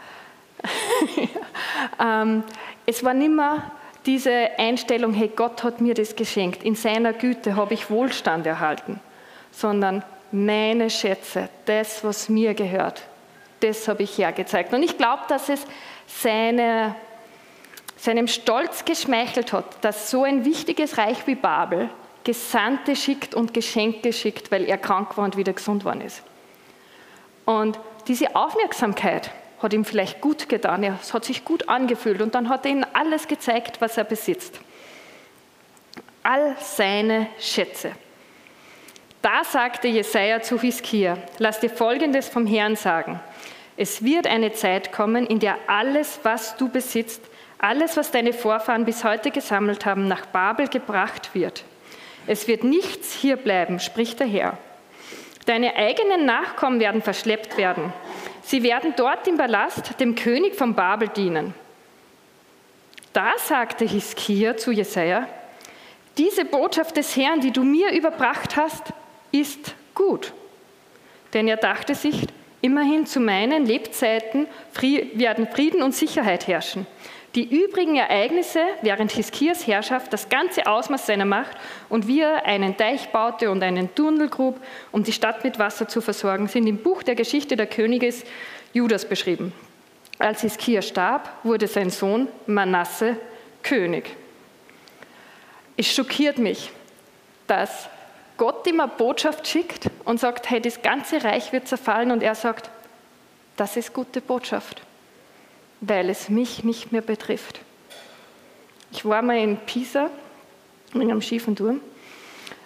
ähm, 1.99 2.43
es 2.85 3.03
war 3.03 3.13
nimmer 3.13 3.71
diese 4.07 4.57
Einstellung, 4.57 5.13
hey, 5.13 5.29
Gott 5.35 5.63
hat 5.63 5.81
mir 5.81 5.93
das 5.93 6.15
geschenkt, 6.15 6.63
in 6.63 6.75
seiner 6.75 7.13
Güte 7.13 7.55
habe 7.55 7.73
ich 7.73 7.91
Wohlstand 7.91 8.47
erhalten, 8.47 8.99
sondern 9.51 10.03
meine 10.31 10.89
Schätze, 10.89 11.49
das, 11.65 12.03
was 12.03 12.29
mir 12.29 12.53
gehört, 12.53 13.03
das 13.59 13.87
habe 13.87 14.03
ich 14.03 14.17
hergezeigt. 14.17 14.73
Und 14.73 14.81
ich 14.81 14.97
glaube, 14.97 15.23
dass 15.27 15.49
es 15.49 15.65
seine, 16.07 16.95
seinem 17.97 18.27
Stolz 18.27 18.85
geschmeichelt 18.85 19.51
hat, 19.51 19.83
dass 19.83 20.09
so 20.09 20.23
ein 20.23 20.45
wichtiges 20.45 20.97
Reich 20.97 21.27
wie 21.27 21.35
Babel 21.35 21.89
Gesandte 22.23 22.95
schickt 22.95 23.35
und 23.35 23.53
Geschenke 23.53 24.11
schickt, 24.11 24.51
weil 24.51 24.65
er 24.65 24.77
krank 24.77 25.17
war 25.17 25.25
und 25.25 25.37
wieder 25.37 25.53
gesund 25.53 25.85
worden 25.85 26.01
ist. 26.01 26.23
Und 27.45 27.79
diese 28.07 28.35
Aufmerksamkeit, 28.35 29.31
hat 29.61 29.73
ihm 29.73 29.85
vielleicht 29.85 30.21
gut 30.21 30.49
getan, 30.49 30.83
es 30.83 31.13
hat 31.13 31.25
sich 31.25 31.43
gut 31.43 31.67
angefühlt 31.67 32.21
und 32.21 32.35
dann 32.35 32.49
hat 32.49 32.65
er 32.65 32.71
ihnen 32.71 32.85
alles 32.93 33.27
gezeigt, 33.27 33.81
was 33.81 33.97
er 33.97 34.03
besitzt. 34.03 34.59
All 36.23 36.55
seine 36.59 37.27
Schätze. 37.39 37.91
Da 39.21 39.43
sagte 39.43 39.87
Jesaja 39.87 40.41
zu 40.41 40.59
Hiskia: 40.59 41.17
Lass 41.39 41.59
dir 41.59 41.69
folgendes 41.69 42.29
vom 42.29 42.45
Herrn 42.45 42.75
sagen. 42.75 43.19
Es 43.75 44.03
wird 44.03 44.27
eine 44.27 44.53
Zeit 44.53 44.91
kommen, 44.91 45.25
in 45.27 45.39
der 45.39 45.57
alles, 45.67 46.19
was 46.23 46.57
du 46.57 46.67
besitzt, 46.67 47.21
alles, 47.59 47.97
was 47.97 48.11
deine 48.11 48.33
Vorfahren 48.33 48.85
bis 48.85 49.03
heute 49.03 49.31
gesammelt 49.31 49.85
haben, 49.85 50.07
nach 50.07 50.25
Babel 50.27 50.67
gebracht 50.67 51.33
wird. 51.33 51.63
Es 52.25 52.47
wird 52.47 52.63
nichts 52.63 53.13
hier 53.13 53.37
bleiben, 53.37 53.79
spricht 53.79 54.19
der 54.19 54.27
Herr. 54.27 54.57
Deine 55.45 55.75
eigenen 55.75 56.25
Nachkommen 56.25 56.79
werden 56.79 57.01
verschleppt 57.01 57.57
werden. 57.57 57.93
Sie 58.47 58.63
werden 58.63 58.93
dort 58.95 59.27
im 59.27 59.35
Palast 59.35 59.99
dem 59.99 60.15
König 60.15 60.55
von 60.55 60.73
Babel 60.73 61.09
dienen. 61.09 61.53
Da 63.11 63.33
sagte 63.35 63.83
Hiskia 63.83 64.55
zu 64.55 64.71
Jesaja: 64.71 65.27
Diese 66.17 66.45
Botschaft 66.45 66.95
des 66.95 67.17
Herrn, 67.17 67.41
die 67.41 67.51
du 67.51 67.65
mir 67.65 67.91
überbracht 67.91 68.55
hast, 68.55 68.93
ist 69.33 69.75
gut. 69.93 70.31
Denn 71.33 71.49
er 71.49 71.57
dachte 71.57 71.93
sich, 71.93 72.25
immerhin 72.61 73.05
zu 73.05 73.19
meinen 73.19 73.65
Lebzeiten 73.65 74.47
werden 74.79 75.49
Frieden 75.49 75.83
und 75.83 75.93
Sicherheit 75.93 76.47
herrschen. 76.47 76.87
Die 77.35 77.63
übrigen 77.63 77.97
Ereignisse 77.97 78.61
während 78.81 79.11
Hiskias 79.11 79.67
Herrschaft, 79.67 80.11
das 80.13 80.29
ganze 80.29 80.65
Ausmaß 80.65 81.05
seiner 81.05 81.25
Macht 81.25 81.55
und 81.89 82.07
wie 82.07 82.21
er 82.21 82.45
einen 82.45 82.77
Teich 82.77 83.09
baute 83.09 83.51
und 83.51 83.61
einen 83.61 83.93
Tunnel 83.93 84.29
grub, 84.29 84.59
um 84.91 85.03
die 85.03 85.11
Stadt 85.11 85.43
mit 85.43 85.59
Wasser 85.59 85.87
zu 85.87 86.01
versorgen, 86.01 86.47
sind 86.47 86.65
im 86.67 86.77
Buch 86.77 87.03
der 87.03 87.15
Geschichte 87.15 87.55
der 87.55 87.67
Königes 87.67 88.23
Judas 88.73 89.05
beschrieben. 89.05 89.53
Als 90.17 90.41
Hiskia 90.41 90.81
starb, 90.81 91.29
wurde 91.43 91.67
sein 91.67 91.89
Sohn 91.89 92.27
Manasse 92.47 93.17
König. 93.61 94.15
Es 95.75 95.93
schockiert 95.93 96.39
mich, 96.39 96.71
dass 97.45 97.87
Gott 98.37 98.65
ihm 98.65 98.79
eine 98.79 98.89
Botschaft 98.89 99.47
schickt 99.47 99.89
und 100.05 100.19
sagt, 100.19 100.49
hey, 100.49 100.59
das 100.59 100.81
ganze 100.81 101.23
Reich 101.23 101.51
wird 101.51 101.67
zerfallen 101.67 102.11
und 102.11 102.23
er 102.23 102.35
sagt, 102.35 102.71
das 103.57 103.77
ist 103.77 103.93
gute 103.93 104.21
Botschaft 104.21 104.81
weil 105.81 106.09
es 106.09 106.29
mich 106.29 106.63
nicht 106.63 106.91
mehr 106.91 107.01
betrifft. 107.01 107.59
Ich 108.91 109.05
war 109.05 109.21
mal 109.21 109.37
in 109.37 109.57
Pisa, 109.57 110.09
in 110.93 111.01
einem 111.01 111.21
schiefen 111.21 111.55
Turm, 111.55 111.81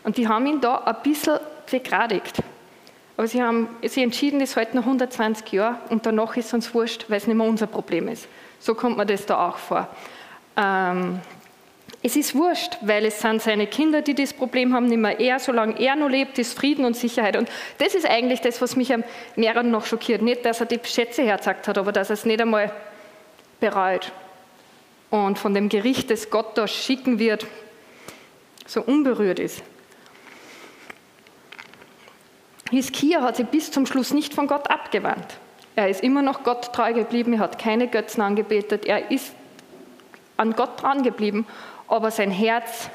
und 0.03 0.17
die 0.17 0.27
haben 0.27 0.45
ihn 0.45 0.61
da 0.61 0.77
ein 0.77 0.95
bisschen 1.03 1.39
begradigt. 1.69 2.37
Aber 3.17 3.27
sie 3.27 3.41
haben 3.41 3.67
sie 3.83 4.01
entschieden, 4.01 4.39
das 4.39 4.55
halten 4.55 4.77
noch 4.77 4.85
120 4.85 5.51
Jahre 5.51 5.77
und 5.89 6.05
danach 6.05 6.35
ist 6.37 6.47
es 6.47 6.53
uns 6.53 6.73
wurscht, 6.73 7.05
weil 7.07 7.17
es 7.17 7.27
nicht 7.27 7.35
mehr 7.35 7.47
unser 7.47 7.67
Problem 7.67 8.07
ist. 8.07 8.27
So 8.59 8.73
kommt 8.73 8.97
man 8.97 9.07
das 9.07 9.25
da 9.25 9.49
auch 9.49 9.57
vor. 9.57 9.87
Ähm, 10.57 11.19
es 12.03 12.15
ist 12.15 12.33
wurscht, 12.33 12.77
weil 12.81 13.05
es 13.05 13.21
sind 13.21 13.41
seine 13.41 13.67
Kinder, 13.67 14.01
die 14.01 14.15
das 14.15 14.33
Problem 14.33 14.73
haben, 14.73 14.87
nicht 14.87 14.97
mehr 14.97 15.19
er. 15.19 15.39
Solange 15.39 15.79
er 15.79 15.95
noch 15.95 16.09
lebt, 16.09 16.39
ist 16.39 16.57
Frieden 16.57 16.83
und 16.83 16.95
Sicherheit. 16.95 17.37
Und 17.37 17.47
das 17.77 17.93
ist 17.93 18.09
eigentlich 18.09 18.41
das, 18.41 18.59
was 18.59 18.75
mich 18.75 18.91
am 18.91 19.03
mehreren 19.35 19.69
noch 19.69 19.85
schockiert. 19.85 20.23
Nicht, 20.23 20.43
dass 20.43 20.59
er 20.59 20.65
die 20.65 20.79
Schätze 20.83 21.21
herzackt 21.21 21.67
hat, 21.67 21.77
aber 21.77 21.91
dass 21.91 22.09
er 22.09 22.15
es 22.15 22.25
nicht 22.25 22.41
einmal 22.41 22.71
bereut 23.61 24.11
und 25.09 25.39
von 25.39 25.53
dem 25.53 25.69
Gericht, 25.69 26.11
das 26.11 26.29
Gott 26.29 26.57
da 26.57 26.67
schicken 26.67 27.19
wird, 27.19 27.47
so 28.65 28.81
unberührt 28.81 29.39
ist. 29.39 29.63
Hiskia 32.69 33.21
hat 33.21 33.37
sich 33.37 33.47
bis 33.47 33.71
zum 33.71 33.85
Schluss 33.85 34.13
nicht 34.13 34.33
von 34.33 34.47
Gott 34.47 34.69
abgewandt. 34.69 35.37
Er 35.75 35.89
ist 35.89 36.03
immer 36.03 36.21
noch 36.21 36.43
Gott 36.43 36.73
treu 36.73 36.93
geblieben, 36.93 37.33
er 37.33 37.39
hat 37.39 37.57
keine 37.57 37.87
Götzen 37.87 38.21
angebetet, 38.21 38.85
er 38.85 39.11
ist 39.11 39.33
an 40.37 40.53
Gott 40.53 40.81
dran 40.81 41.03
geblieben, 41.03 41.45
aber 41.87 42.11
sein 42.11 42.31
Herz 42.31 42.89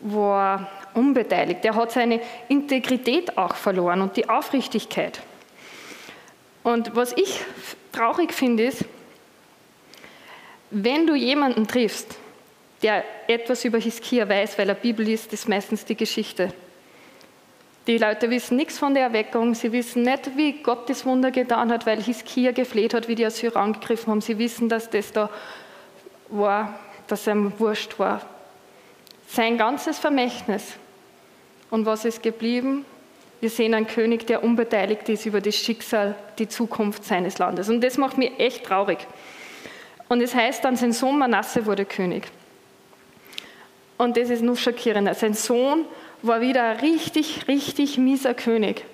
war 0.00 0.68
unbeteiligt. 0.94 1.64
Er 1.64 1.74
hat 1.74 1.92
seine 1.92 2.20
Integrität 2.48 3.36
auch 3.38 3.54
verloren 3.54 4.02
und 4.02 4.16
die 4.16 4.28
Aufrichtigkeit. 4.28 5.20
Und 6.62 6.94
was 6.96 7.12
ich 7.16 7.40
traurig 7.92 8.32
finde, 8.32 8.64
ist, 8.64 8.84
wenn 10.70 11.06
du 11.06 11.14
jemanden 11.14 11.66
triffst, 11.66 12.16
der 12.82 13.04
etwas 13.26 13.64
über 13.64 13.78
Hiskia 13.78 14.28
weiß, 14.28 14.58
weil 14.58 14.68
er 14.68 14.74
Bibel 14.74 15.04
liest, 15.04 15.32
ist 15.32 15.48
meistens 15.48 15.84
die 15.84 15.96
Geschichte. 15.96 16.52
Die 17.86 17.98
Leute 17.98 18.30
wissen 18.30 18.56
nichts 18.56 18.78
von 18.78 18.94
der 18.94 19.04
Erweckung, 19.04 19.54
sie 19.54 19.72
wissen 19.72 20.02
nicht, 20.02 20.36
wie 20.36 20.62
Gott 20.62 20.88
das 20.88 21.04
Wunder 21.04 21.30
getan 21.30 21.72
hat, 21.72 21.86
weil 21.86 22.00
Hiskia 22.00 22.52
gefleht 22.52 22.94
hat, 22.94 23.08
wie 23.08 23.14
die 23.14 23.24
Assyrer 23.24 23.56
angegriffen 23.56 24.10
haben. 24.10 24.20
Sie 24.20 24.38
wissen, 24.38 24.68
dass 24.68 24.90
das 24.90 25.12
da 25.12 25.30
war, 26.28 26.78
dass 27.06 27.26
ihm 27.26 27.52
wurscht 27.58 27.98
war. 27.98 28.20
Sein 29.28 29.58
ganzes 29.58 29.98
Vermächtnis. 29.98 30.74
Und 31.70 31.86
was 31.86 32.04
ist 32.04 32.22
geblieben? 32.22 32.84
Wir 33.40 33.48
sehen 33.48 33.74
einen 33.74 33.86
König, 33.86 34.26
der 34.26 34.44
unbeteiligt 34.44 35.08
ist 35.08 35.24
über 35.24 35.40
das 35.40 35.56
Schicksal, 35.56 36.14
die 36.38 36.48
Zukunft 36.48 37.04
seines 37.04 37.38
Landes. 37.38 37.68
Und 37.68 37.80
das 37.80 37.96
macht 37.96 38.18
mich 38.18 38.38
echt 38.38 38.64
traurig. 38.64 38.98
Und 40.10 40.20
es 40.20 40.34
heißt 40.34 40.64
dann, 40.64 40.74
sein 40.74 40.92
Sohn 40.92 41.18
Manasse 41.20 41.66
wurde 41.66 41.84
König. 41.84 42.24
Und 43.96 44.16
das 44.16 44.28
ist 44.28 44.42
noch 44.42 44.56
schockierender. 44.56 45.14
Sein 45.14 45.34
Sohn 45.34 45.84
war 46.22 46.40
wieder 46.40 46.64
ein 46.64 46.78
richtig, 46.78 47.46
richtig 47.46 47.96
mieser 47.96 48.34
König. 48.34 48.84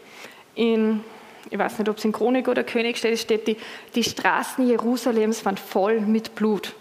In, 0.55 1.01
ich 1.49 1.59
weiß 1.59 1.79
nicht, 1.79 1.89
ob 1.89 1.97
es 1.97 2.05
in 2.05 2.13
Chronik 2.13 2.49
oder 2.49 2.65
König 2.65 2.99
steht, 2.99 3.19
steht, 3.19 3.49
die, 3.49 3.57
die 3.95 4.05
Straßen 4.05 4.69
Jerusalems 4.69 5.43
waren 5.47 5.57
voll 5.57 6.01
mit 6.01 6.35
Blut. 6.35 6.75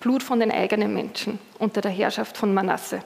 Blut 0.00 0.22
von 0.22 0.40
den 0.40 0.50
eigenen 0.50 0.94
Menschen 0.94 1.38
unter 1.58 1.82
der 1.82 1.90
Herrschaft 1.90 2.38
von 2.38 2.54
Manasse. 2.54 3.00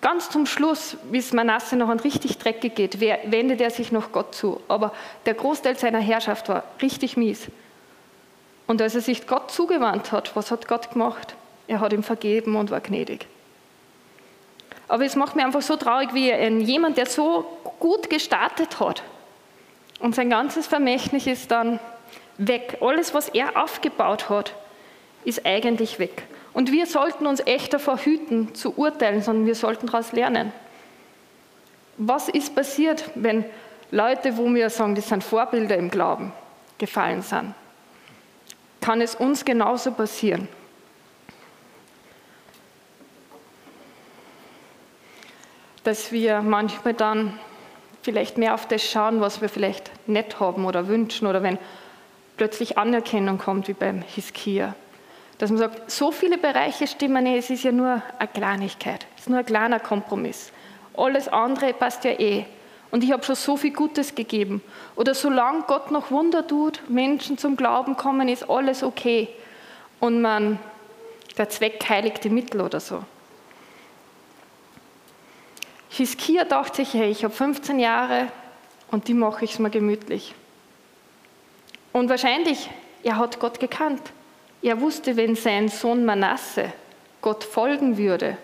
Ganz 0.00 0.28
zum 0.28 0.46
Schluss, 0.46 0.96
wie 1.12 1.18
es 1.18 1.32
Manasse 1.32 1.76
noch 1.76 1.88
an 1.88 2.00
richtig 2.00 2.38
Dreck 2.38 2.62
geht, 2.74 3.00
wendet 3.00 3.60
er 3.60 3.70
sich 3.70 3.92
noch 3.92 4.10
Gott 4.10 4.34
zu. 4.34 4.60
Aber 4.66 4.92
der 5.24 5.34
Großteil 5.34 5.78
seiner 5.78 6.00
Herrschaft 6.00 6.48
war 6.48 6.64
richtig 6.82 7.16
mies. 7.16 7.46
Und 8.66 8.82
als 8.82 8.94
er 8.94 9.00
sich 9.00 9.26
Gott 9.26 9.50
zugewandt 9.50 10.12
hat, 10.12 10.34
was 10.34 10.50
hat 10.50 10.66
Gott 10.66 10.90
gemacht? 10.92 11.34
Er 11.68 11.80
hat 11.80 11.92
ihm 11.92 12.02
vergeben 12.02 12.56
und 12.56 12.70
war 12.70 12.80
gnädig. 12.80 13.26
Aber 14.88 15.04
es 15.04 15.16
macht 15.16 15.36
mir 15.36 15.44
einfach 15.44 15.62
so 15.62 15.76
traurig, 15.76 16.14
wie 16.14 16.32
jemand, 16.32 16.96
der 16.96 17.06
so 17.06 17.44
gut 17.80 18.08
gestartet 18.08 18.78
hat 18.78 19.02
und 20.00 20.14
sein 20.14 20.30
ganzes 20.30 20.66
Vermächtnis 20.66 21.26
ist 21.26 21.50
dann 21.50 21.80
weg. 22.38 22.78
Alles, 22.80 23.14
was 23.14 23.28
er 23.28 23.62
aufgebaut 23.62 24.28
hat, 24.28 24.54
ist 25.24 25.46
eigentlich 25.46 25.98
weg. 25.98 26.24
Und 26.52 26.70
wir 26.72 26.86
sollten 26.86 27.26
uns 27.26 27.40
echt 27.40 27.72
davor 27.72 27.98
hüten, 27.98 28.54
zu 28.54 28.74
urteilen, 28.76 29.22
sondern 29.22 29.46
wir 29.46 29.54
sollten 29.54 29.86
daraus 29.86 30.12
lernen. 30.12 30.52
Was 31.98 32.28
ist 32.28 32.54
passiert, 32.54 33.04
wenn 33.14 33.44
Leute, 33.90 34.36
wo 34.36 34.52
wir 34.52 34.70
sagen, 34.70 34.94
das 34.94 35.08
sind 35.08 35.24
Vorbilder 35.24 35.76
im 35.76 35.90
Glauben, 35.90 36.32
gefallen 36.78 37.22
sind? 37.22 37.54
Kann 38.86 39.00
es 39.00 39.16
uns 39.16 39.44
genauso 39.44 39.90
passieren. 39.90 40.46
Dass 45.82 46.12
wir 46.12 46.40
manchmal 46.40 46.94
dann 46.94 47.36
vielleicht 48.02 48.38
mehr 48.38 48.54
auf 48.54 48.68
das 48.68 48.88
schauen, 48.88 49.20
was 49.20 49.40
wir 49.40 49.48
vielleicht 49.48 49.90
nicht 50.06 50.38
haben 50.38 50.64
oder 50.64 50.86
wünschen 50.86 51.26
oder 51.26 51.42
wenn 51.42 51.58
plötzlich 52.36 52.78
Anerkennung 52.78 53.38
kommt, 53.38 53.66
wie 53.66 53.72
beim 53.72 54.02
Hiskia. 54.02 54.76
Dass 55.38 55.50
man 55.50 55.58
sagt, 55.58 55.90
so 55.90 56.12
viele 56.12 56.38
Bereiche 56.38 56.86
stimmen 56.86 57.24
nicht, 57.24 57.38
es 57.38 57.50
ist 57.50 57.64
ja 57.64 57.72
nur 57.72 58.00
eine 58.20 58.28
Kleinigkeit, 58.28 59.04
es 59.16 59.22
ist 59.22 59.30
nur 59.30 59.40
ein 59.40 59.46
kleiner 59.46 59.80
Kompromiss. 59.80 60.52
Alles 60.96 61.26
andere 61.26 61.72
passt 61.72 62.04
ja 62.04 62.12
eh. 62.12 62.44
Und 62.90 63.02
ich 63.02 63.12
habe 63.12 63.24
schon 63.24 63.34
so 63.34 63.56
viel 63.56 63.72
Gutes 63.72 64.14
gegeben. 64.14 64.62
Oder 64.94 65.14
solange 65.14 65.62
Gott 65.62 65.90
noch 65.90 66.10
Wunder 66.10 66.46
tut, 66.46 66.82
Menschen 66.88 67.36
zum 67.36 67.56
Glauben 67.56 67.96
kommen, 67.96 68.28
ist 68.28 68.48
alles 68.48 68.82
okay. 68.82 69.28
Und 70.00 70.20
man, 70.20 70.58
der 71.36 71.48
Zweck 71.48 71.84
heiligt 71.88 72.24
die 72.24 72.30
Mittel 72.30 72.60
oder 72.60 72.80
so. 72.80 73.02
Hiskia 75.88 76.44
dachte 76.44 76.84
sich, 76.84 76.94
hey, 76.94 77.10
ich 77.10 77.24
habe 77.24 77.34
15 77.34 77.78
Jahre 77.78 78.28
und 78.90 79.08
die 79.08 79.14
mache 79.14 79.44
ich 79.44 79.54
es 79.54 79.58
mir 79.58 79.70
gemütlich. 79.70 80.34
Und 81.92 82.10
wahrscheinlich, 82.10 82.68
er 83.02 83.16
hat 83.16 83.40
Gott 83.40 83.58
gekannt. 83.60 84.02
Er 84.62 84.80
wusste, 84.80 85.16
wenn 85.16 85.34
sein 85.36 85.68
Sohn 85.68 86.04
Manasse 86.04 86.72
Gott 87.22 87.42
folgen 87.44 87.96
würde, 87.96 88.36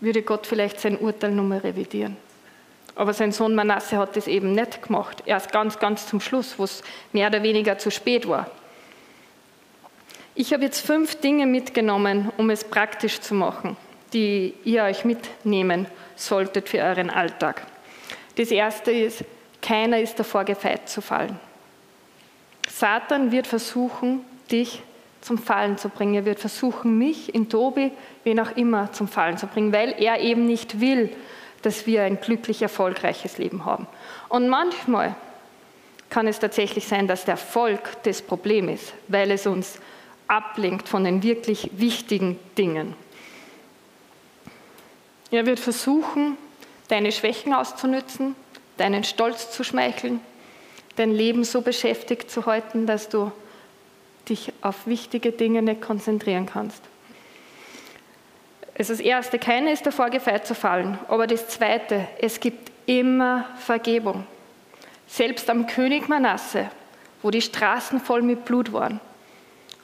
würde 0.00 0.22
Gott 0.22 0.46
vielleicht 0.46 0.80
sein 0.80 0.96
Urteil 0.96 1.32
nochmal 1.32 1.58
revidieren. 1.58 2.16
Aber 2.94 3.12
sein 3.12 3.32
Sohn 3.32 3.54
Manasse 3.54 3.96
hat 3.96 4.16
das 4.16 4.26
eben 4.26 4.52
nicht 4.52 4.82
gemacht. 4.82 5.22
Erst 5.26 5.52
ganz, 5.52 5.78
ganz 5.78 6.06
zum 6.06 6.20
Schluss, 6.20 6.58
wo 6.58 6.64
es 6.64 6.82
mehr 7.12 7.28
oder 7.28 7.42
weniger 7.42 7.78
zu 7.78 7.90
spät 7.90 8.28
war. 8.28 8.50
Ich 10.34 10.52
habe 10.52 10.64
jetzt 10.64 10.80
fünf 10.80 11.16
Dinge 11.16 11.46
mitgenommen, 11.46 12.30
um 12.36 12.50
es 12.50 12.64
praktisch 12.64 13.20
zu 13.20 13.34
machen, 13.34 13.76
die 14.12 14.54
ihr 14.64 14.84
euch 14.84 15.04
mitnehmen 15.04 15.86
solltet 16.16 16.68
für 16.68 16.78
euren 16.78 17.10
Alltag. 17.10 17.66
Das 18.36 18.50
erste 18.50 18.90
ist, 18.90 19.24
keiner 19.60 20.00
ist 20.00 20.18
davor 20.18 20.44
gefeit 20.44 20.88
zu 20.88 21.02
fallen. 21.02 21.38
Satan 22.68 23.30
wird 23.30 23.46
versuchen, 23.46 24.24
dich 24.50 24.82
zum 25.20 25.38
Fallen 25.38 25.78
zu 25.78 25.88
bringen. 25.88 26.14
Er 26.14 26.24
wird 26.24 26.40
versuchen, 26.40 26.98
mich 26.98 27.34
in 27.34 27.48
Tobi, 27.48 27.92
wen 28.24 28.40
auch 28.40 28.56
immer, 28.56 28.92
zum 28.92 29.08
Fallen 29.08 29.38
zu 29.38 29.46
bringen, 29.46 29.72
weil 29.72 29.94
er 29.98 30.20
eben 30.20 30.46
nicht 30.46 30.80
will, 30.80 31.10
dass 31.62 31.86
wir 31.86 32.02
ein 32.02 32.20
glücklich 32.20 32.62
erfolgreiches 32.62 33.38
Leben 33.38 33.64
haben. 33.64 33.86
Und 34.28 34.48
manchmal 34.48 35.14
kann 36.10 36.26
es 36.26 36.38
tatsächlich 36.38 36.86
sein, 36.86 37.08
dass 37.08 37.24
der 37.24 37.34
Erfolg 37.34 38.02
das 38.02 38.20
Problem 38.20 38.68
ist, 38.68 38.92
weil 39.08 39.30
es 39.30 39.46
uns 39.46 39.78
ablenkt 40.28 40.88
von 40.88 41.04
den 41.04 41.22
wirklich 41.22 41.70
wichtigen 41.74 42.38
Dingen. 42.58 42.94
Er 45.30 45.46
wird 45.46 45.60
versuchen, 45.60 46.36
deine 46.88 47.12
Schwächen 47.12 47.54
auszunützen, 47.54 48.34
deinen 48.76 49.04
Stolz 49.04 49.50
zu 49.50 49.64
schmeicheln, 49.64 50.20
dein 50.96 51.10
Leben 51.10 51.44
so 51.44 51.62
beschäftigt 51.62 52.30
zu 52.30 52.44
halten, 52.44 52.86
dass 52.86 53.08
du 53.08 53.32
dich 54.28 54.52
auf 54.60 54.86
wichtige 54.86 55.32
Dinge 55.32 55.62
nicht 55.62 55.80
konzentrieren 55.80 56.46
kannst. 56.46 56.82
Also 58.76 58.92
das 58.92 59.00
Erste, 59.00 59.38
keiner 59.38 59.72
ist 59.72 59.86
davor 59.86 60.10
gefeit 60.10 60.46
zu 60.46 60.54
fallen. 60.54 60.98
Aber 61.08 61.26
das 61.26 61.48
Zweite, 61.48 62.08
es 62.20 62.40
gibt 62.40 62.70
immer 62.86 63.46
Vergebung. 63.56 64.26
Selbst 65.06 65.50
am 65.50 65.66
König 65.66 66.08
Manasse, 66.08 66.70
wo 67.22 67.30
die 67.30 67.42
Straßen 67.42 68.00
voll 68.00 68.22
mit 68.22 68.44
Blut 68.44 68.72
waren, 68.72 69.00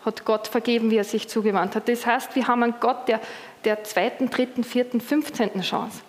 hat 0.05 0.25
Gott 0.25 0.49
vergeben, 0.49 0.91
wie 0.91 0.97
er 0.97 1.05
sich 1.05 1.29
zugewandt 1.29 1.77
hat. 1.77 1.89
Das 1.89 2.07
heißt, 2.07 2.35
wir 2.35 2.47
haben 2.49 2.63
einen 2.63 2.75
Gott 2.81 3.09
der, 3.09 3.21
der 3.65 3.85
zweiten, 3.85 4.31
dritten, 4.31 4.65
vierten, 4.65 5.01
fünfzehnten 5.01 5.61
Chance. 5.61 6.01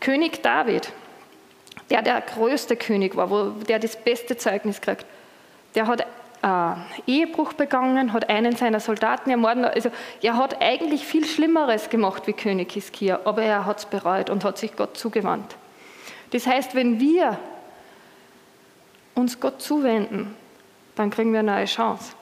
König 0.00 0.42
David, 0.42 0.92
der 1.90 2.02
der 2.02 2.20
größte 2.20 2.76
König 2.76 3.16
war, 3.16 3.30
wo, 3.30 3.50
der 3.64 3.78
das 3.78 3.96
beste 3.96 4.36
Zeugnis 4.36 4.80
kriegt, 4.80 5.04
der 5.74 5.86
hat 5.86 6.06
Ehebruch 7.06 7.52
begangen, 7.52 8.12
hat 8.12 8.28
einen 8.28 8.56
seiner 8.56 8.80
Soldaten 8.80 9.30
ermorden. 9.30 9.64
Also 9.64 9.90
er 10.22 10.36
hat 10.36 10.60
eigentlich 10.60 11.06
viel 11.06 11.24
Schlimmeres 11.24 11.88
gemacht 11.88 12.26
wie 12.26 12.32
König 12.32 12.72
Hiskia, 12.72 13.20
aber 13.24 13.42
er 13.42 13.64
hat 13.64 13.78
es 13.78 13.86
bereut 13.86 14.28
und 14.28 14.44
hat 14.44 14.58
sich 14.58 14.74
Gott 14.74 14.96
zugewandt. 14.96 15.54
Das 16.30 16.46
heißt, 16.46 16.74
wenn 16.74 16.98
wir 16.98 17.38
uns 19.14 19.38
Gott 19.38 19.62
zuwenden, 19.62 20.34
dann 20.96 21.10
kriegen 21.10 21.32
wir 21.32 21.40
eine 21.40 21.52
neue 21.52 21.66
Chance. 21.66 22.12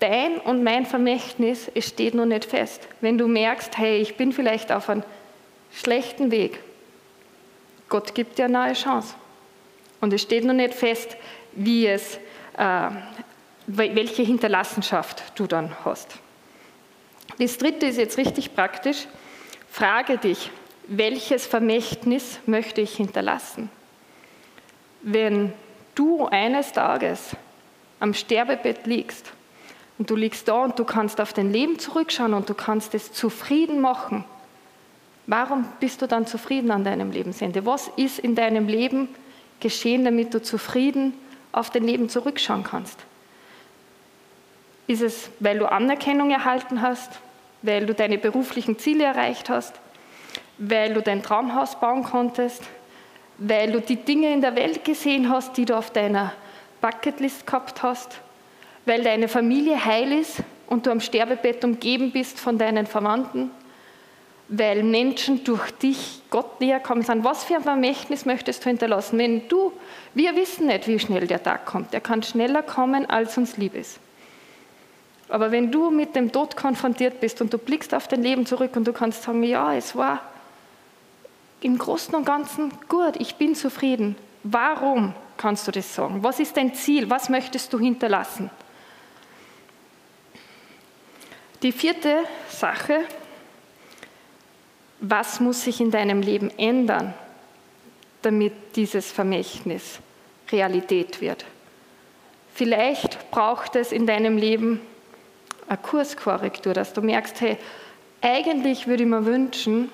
Dein 0.00 0.38
und 0.38 0.64
mein 0.64 0.86
Vermächtnis, 0.86 1.70
es 1.74 1.88
steht 1.88 2.14
noch 2.14 2.24
nicht 2.24 2.46
fest. 2.46 2.88
Wenn 3.00 3.18
du 3.18 3.28
merkst, 3.28 3.76
hey, 3.76 3.98
ich 3.98 4.16
bin 4.16 4.32
vielleicht 4.32 4.72
auf 4.72 4.88
einem 4.88 5.02
schlechten 5.72 6.30
Weg, 6.30 6.60
Gott 7.88 8.14
gibt 8.14 8.38
dir 8.38 8.46
eine 8.46 8.58
neue 8.58 8.72
Chance. 8.72 9.14
Und 10.00 10.12
es 10.12 10.22
steht 10.22 10.44
noch 10.44 10.54
nicht 10.54 10.74
fest, 10.74 11.16
wie 11.52 11.86
es, 11.86 12.16
äh, 12.56 12.88
welche 13.66 14.22
Hinterlassenschaft 14.22 15.22
du 15.36 15.46
dann 15.46 15.74
hast. 15.84 16.16
Das 17.38 17.58
dritte 17.58 17.86
ist 17.86 17.96
jetzt 17.96 18.18
richtig 18.18 18.54
praktisch. 18.54 19.06
Frage 19.70 20.18
dich, 20.18 20.50
welches 20.88 21.46
Vermächtnis 21.46 22.40
möchte 22.46 22.80
ich 22.80 22.96
hinterlassen? 22.96 23.70
Wenn 25.02 25.52
du 25.94 26.26
eines 26.26 26.72
Tages 26.72 27.36
am 28.00 28.12
Sterbebett 28.14 28.86
liegst 28.86 29.32
und 29.98 30.10
du 30.10 30.16
liegst 30.16 30.48
da 30.48 30.64
und 30.64 30.78
du 30.78 30.84
kannst 30.84 31.20
auf 31.20 31.32
dein 31.32 31.52
Leben 31.52 31.78
zurückschauen 31.78 32.34
und 32.34 32.48
du 32.48 32.54
kannst 32.54 32.94
es 32.94 33.12
zufrieden 33.12 33.80
machen, 33.80 34.24
warum 35.26 35.66
bist 35.78 36.02
du 36.02 36.08
dann 36.08 36.26
zufrieden 36.26 36.70
an 36.70 36.84
deinem 36.84 37.12
Lebensende? 37.12 37.64
Was 37.64 37.88
ist 37.96 38.18
in 38.18 38.34
deinem 38.34 38.66
Leben 38.66 39.08
geschehen, 39.60 40.04
damit 40.04 40.34
du 40.34 40.42
zufrieden 40.42 41.14
auf 41.52 41.70
dein 41.70 41.84
Leben 41.84 42.08
zurückschauen 42.08 42.64
kannst? 42.64 42.98
Ist 44.90 45.02
es, 45.02 45.30
weil 45.38 45.60
du 45.60 45.70
Anerkennung 45.70 46.32
erhalten 46.32 46.82
hast, 46.82 47.20
weil 47.62 47.86
du 47.86 47.94
deine 47.94 48.18
beruflichen 48.18 48.76
Ziele 48.76 49.04
erreicht 49.04 49.48
hast, 49.48 49.72
weil 50.58 50.94
du 50.94 51.00
dein 51.00 51.22
Traumhaus 51.22 51.78
bauen 51.78 52.02
konntest, 52.02 52.64
weil 53.38 53.70
du 53.70 53.80
die 53.80 53.94
Dinge 53.94 54.34
in 54.34 54.40
der 54.40 54.56
Welt 54.56 54.84
gesehen 54.84 55.30
hast, 55.30 55.56
die 55.56 55.64
du 55.64 55.76
auf 55.76 55.92
deiner 55.92 56.32
Bucketlist 56.80 57.46
gehabt 57.46 57.84
hast, 57.84 58.18
weil 58.84 59.04
deine 59.04 59.28
Familie 59.28 59.84
heil 59.84 60.10
ist 60.10 60.38
und 60.66 60.86
du 60.86 60.90
am 60.90 60.98
Sterbebett 60.98 61.64
umgeben 61.64 62.10
bist 62.10 62.40
von 62.40 62.58
deinen 62.58 62.86
Verwandten, 62.86 63.52
weil 64.48 64.82
Menschen 64.82 65.44
durch 65.44 65.70
dich 65.70 66.20
Gott 66.30 66.60
näher 66.60 66.80
kommen 66.80 67.02
sind. 67.02 67.22
Was 67.22 67.44
für 67.44 67.54
ein 67.54 67.62
Vermächtnis 67.62 68.26
möchtest 68.26 68.64
du 68.64 68.70
hinterlassen? 68.70 69.20
Wenn 69.20 69.46
du, 69.46 69.72
wir 70.14 70.34
wissen 70.34 70.66
nicht, 70.66 70.88
wie 70.88 70.98
schnell 70.98 71.28
der 71.28 71.40
Tag 71.40 71.64
kommt. 71.64 71.92
Der 71.92 72.00
kann 72.00 72.24
schneller 72.24 72.64
kommen, 72.64 73.08
als 73.08 73.38
uns 73.38 73.56
lieb 73.56 73.76
ist. 73.76 74.00
Aber 75.30 75.52
wenn 75.52 75.70
du 75.70 75.90
mit 75.90 76.16
dem 76.16 76.32
Tod 76.32 76.56
konfrontiert 76.56 77.20
bist 77.20 77.40
und 77.40 77.52
du 77.52 77.58
blickst 77.58 77.94
auf 77.94 78.08
dein 78.08 78.22
Leben 78.22 78.46
zurück 78.46 78.74
und 78.74 78.84
du 78.84 78.92
kannst 78.92 79.22
sagen, 79.22 79.44
ja, 79.44 79.74
es 79.74 79.94
war 79.94 80.20
im 81.60 81.78
Großen 81.78 82.14
und 82.16 82.24
Ganzen 82.24 82.72
gut, 82.88 83.14
ich 83.16 83.36
bin 83.36 83.54
zufrieden. 83.54 84.16
Warum 84.42 85.14
kannst 85.36 85.68
du 85.68 85.72
das 85.72 85.94
sagen? 85.94 86.24
Was 86.24 86.40
ist 86.40 86.56
dein 86.56 86.74
Ziel? 86.74 87.08
Was 87.10 87.28
möchtest 87.28 87.72
du 87.72 87.78
hinterlassen? 87.78 88.50
Die 91.62 91.72
vierte 91.72 92.24
Sache, 92.48 93.04
was 94.98 95.38
muss 95.38 95.62
sich 95.62 95.80
in 95.80 95.92
deinem 95.92 96.22
Leben 96.22 96.50
ändern, 96.58 97.14
damit 98.22 98.52
dieses 98.74 99.12
Vermächtnis 99.12 100.00
Realität 100.50 101.20
wird? 101.20 101.44
Vielleicht 102.52 103.30
braucht 103.30 103.76
es 103.76 103.92
in 103.92 104.06
deinem 104.06 104.36
Leben 104.36 104.80
eine 105.70 105.78
Kurskorrektur, 105.78 106.74
dass 106.74 106.92
du 106.92 107.00
merkst, 107.00 107.40
hey, 107.40 107.56
eigentlich 108.20 108.88
würde 108.88 109.04
ich 109.04 109.08
mir 109.08 109.24
wünschen, 109.24 109.88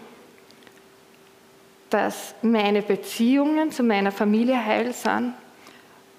dass 1.91 2.35
meine 2.41 2.81
Beziehungen 2.81 3.71
zu 3.71 3.83
meiner 3.83 4.11
Familie 4.11 4.65
heil 4.65 4.93
sind. 4.95 5.35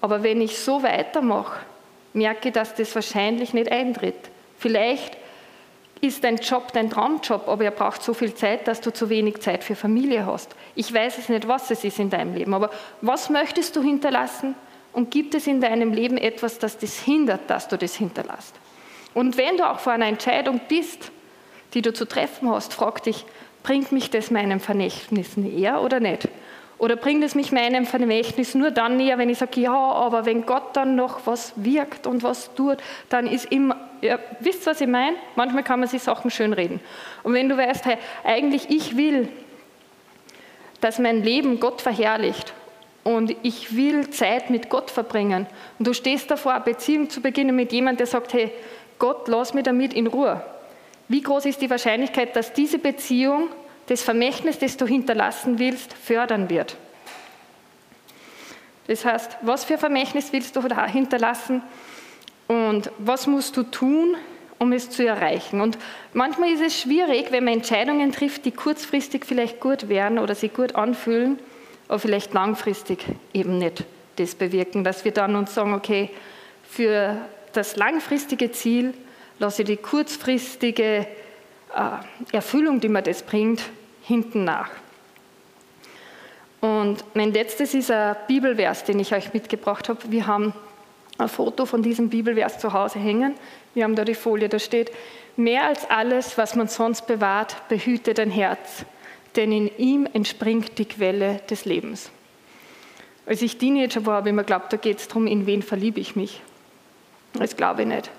Aber 0.00 0.22
wenn 0.22 0.40
ich 0.40 0.58
so 0.58 0.82
weitermache, 0.84 1.58
merke 2.12 2.48
ich, 2.48 2.54
dass 2.54 2.74
das 2.76 2.94
wahrscheinlich 2.94 3.52
nicht 3.52 3.70
eintritt. 3.70 4.30
Vielleicht 4.58 5.16
ist 6.00 6.22
dein 6.22 6.36
Job 6.36 6.72
dein 6.72 6.88
Traumjob, 6.88 7.48
aber 7.48 7.64
er 7.64 7.72
braucht 7.72 8.04
so 8.04 8.14
viel 8.14 8.32
Zeit, 8.34 8.68
dass 8.68 8.80
du 8.80 8.92
zu 8.92 9.10
wenig 9.10 9.40
Zeit 9.40 9.64
für 9.64 9.74
Familie 9.74 10.24
hast. 10.24 10.54
Ich 10.76 10.94
weiß 10.94 11.18
es 11.18 11.28
nicht, 11.28 11.48
was 11.48 11.68
es 11.72 11.82
ist 11.82 11.98
in 11.98 12.10
deinem 12.10 12.34
Leben, 12.34 12.54
aber 12.54 12.70
was 13.00 13.28
möchtest 13.28 13.74
du 13.74 13.82
hinterlassen? 13.82 14.54
Und 14.92 15.10
gibt 15.10 15.34
es 15.34 15.48
in 15.48 15.60
deinem 15.60 15.92
Leben 15.92 16.16
etwas, 16.16 16.60
das 16.60 16.78
das 16.78 17.00
hindert, 17.00 17.50
dass 17.50 17.66
du 17.66 17.76
das 17.76 17.96
hinterlässt? 17.96 18.54
Und 19.14 19.36
wenn 19.36 19.56
du 19.56 19.68
auch 19.68 19.80
vor 19.80 19.92
einer 19.92 20.06
Entscheidung 20.06 20.60
bist, 20.68 21.10
die 21.74 21.82
du 21.82 21.92
zu 21.92 22.06
treffen 22.06 22.50
hast, 22.50 22.74
frag 22.74 23.02
dich, 23.02 23.24
bringt 23.62 23.92
mich 23.92 24.10
das 24.10 24.30
meinem 24.30 24.60
Vermächtnis 24.60 25.36
näher 25.36 25.82
oder 25.82 26.00
nicht? 26.00 26.28
Oder 26.78 26.94
bringt 26.94 27.24
es 27.24 27.34
mich 27.34 27.50
meinem 27.50 27.86
Vermächtnis 27.86 28.54
nur 28.54 28.70
dann 28.70 28.96
näher, 28.96 29.18
wenn 29.18 29.28
ich 29.28 29.38
sage, 29.38 29.60
ja, 29.60 29.74
aber 29.74 30.26
wenn 30.26 30.46
Gott 30.46 30.76
dann 30.76 30.94
noch 30.94 31.26
was 31.26 31.52
wirkt 31.56 32.06
und 32.06 32.22
was 32.22 32.54
tut, 32.54 32.78
dann 33.08 33.26
ist 33.26 33.46
immer, 33.46 33.76
ja, 34.00 34.18
wisst 34.38 34.64
was 34.66 34.80
ich 34.80 34.86
meine? 34.86 35.16
Manchmal 35.34 35.64
kann 35.64 35.80
man 35.80 35.88
sich 35.88 36.02
Sachen 36.02 36.30
schön 36.30 36.52
reden. 36.52 36.80
Und 37.24 37.34
wenn 37.34 37.48
du 37.48 37.56
weißt, 37.56 37.84
hey, 37.84 37.96
eigentlich 38.22 38.70
ich 38.70 38.96
will, 38.96 39.28
dass 40.80 41.00
mein 41.00 41.24
Leben 41.24 41.58
Gott 41.58 41.82
verherrlicht 41.82 42.54
und 43.02 43.34
ich 43.42 43.74
will 43.74 44.10
Zeit 44.10 44.48
mit 44.48 44.70
Gott 44.70 44.92
verbringen 44.92 45.46
und 45.80 45.88
du 45.88 45.94
stehst 45.94 46.30
davor, 46.30 46.54
eine 46.54 46.64
Beziehung 46.64 47.10
zu 47.10 47.20
beginnen 47.20 47.56
mit 47.56 47.72
jemandem, 47.72 47.98
der 47.98 48.06
sagt, 48.06 48.32
hey, 48.34 48.52
Gott, 48.98 49.28
lass 49.28 49.54
mich 49.54 49.64
damit 49.64 49.94
in 49.94 50.06
Ruhe. 50.06 50.42
Wie 51.08 51.22
groß 51.22 51.46
ist 51.46 51.60
die 51.62 51.70
Wahrscheinlichkeit, 51.70 52.36
dass 52.36 52.52
diese 52.52 52.78
Beziehung 52.78 53.48
das 53.86 54.02
Vermächtnis, 54.02 54.58
das 54.58 54.76
du 54.76 54.86
hinterlassen 54.86 55.58
willst, 55.58 55.94
fördern 55.94 56.50
wird? 56.50 56.76
Das 58.86 59.04
heißt, 59.04 59.38
was 59.42 59.64
für 59.64 59.78
Vermächtnis 59.78 60.32
willst 60.32 60.56
du 60.56 60.62
hinterlassen 60.86 61.62
und 62.46 62.90
was 62.98 63.26
musst 63.26 63.56
du 63.56 63.62
tun, 63.62 64.16
um 64.58 64.72
es 64.72 64.90
zu 64.90 65.06
erreichen? 65.06 65.60
Und 65.60 65.78
manchmal 66.14 66.50
ist 66.50 66.62
es 66.62 66.80
schwierig, 66.80 67.30
wenn 67.30 67.44
man 67.44 67.54
Entscheidungen 67.54 68.12
trifft, 68.12 68.46
die 68.46 68.50
kurzfristig 68.50 69.26
vielleicht 69.26 69.60
gut 69.60 69.88
wären 69.88 70.18
oder 70.18 70.34
sich 70.34 70.54
gut 70.54 70.74
anfühlen, 70.74 71.38
aber 71.86 71.98
vielleicht 71.98 72.32
langfristig 72.32 73.04
eben 73.32 73.58
nicht 73.58 73.84
das 74.16 74.34
bewirken, 74.34 74.84
dass 74.84 75.04
wir 75.04 75.12
dann 75.12 75.36
uns 75.36 75.54
sagen, 75.54 75.74
okay, 75.74 76.10
für 76.62 77.16
das 77.52 77.76
langfristige 77.76 78.50
Ziel 78.52 78.94
lasse 79.38 79.64
die 79.64 79.76
kurzfristige 79.76 81.06
äh, 81.74 81.90
Erfüllung, 82.32 82.80
die 82.80 82.88
mir 82.88 83.02
das 83.02 83.22
bringt, 83.22 83.62
hinten 84.02 84.44
nach. 84.44 84.70
Und 86.60 87.04
mein 87.14 87.32
letztes 87.32 87.74
ist 87.74 87.90
ein 87.90 88.16
Bibelvers, 88.26 88.84
den 88.84 88.98
ich 88.98 89.14
euch 89.14 89.32
mitgebracht 89.32 89.88
habe. 89.88 90.00
Wir 90.10 90.26
haben 90.26 90.52
ein 91.18 91.28
Foto 91.28 91.66
von 91.66 91.82
diesem 91.82 92.08
Bibelvers 92.08 92.58
zu 92.58 92.72
Hause 92.72 92.98
hängen. 92.98 93.34
Wir 93.74 93.84
haben 93.84 93.94
da 93.94 94.04
die 94.04 94.14
Folie, 94.14 94.48
da 94.48 94.58
steht, 94.58 94.90
mehr 95.36 95.64
als 95.64 95.88
alles, 95.88 96.36
was 96.36 96.56
man 96.56 96.68
sonst 96.68 97.06
bewahrt, 97.06 97.68
behüte 97.68 98.14
dein 98.14 98.30
Herz, 98.30 98.84
denn 99.36 99.52
in 99.52 99.70
ihm 99.78 100.08
entspringt 100.12 100.78
die 100.78 100.84
Quelle 100.84 101.40
des 101.48 101.64
Lebens. 101.64 102.10
Als 103.26 103.42
ich 103.42 103.58
Teenager 103.58 104.04
war, 104.06 104.16
habe 104.16 104.30
ich 104.30 104.34
mir 104.34 104.42
geglaubt, 104.42 104.72
da 104.72 104.78
geht 104.78 104.98
es 104.98 105.08
darum, 105.08 105.26
in 105.26 105.46
wen 105.46 105.62
verliebe 105.62 106.00
ich 106.00 106.16
mich. 106.16 106.40
Das 107.34 107.56
glaube 107.56 107.82
ich 107.82 107.88
nicht 107.88 108.10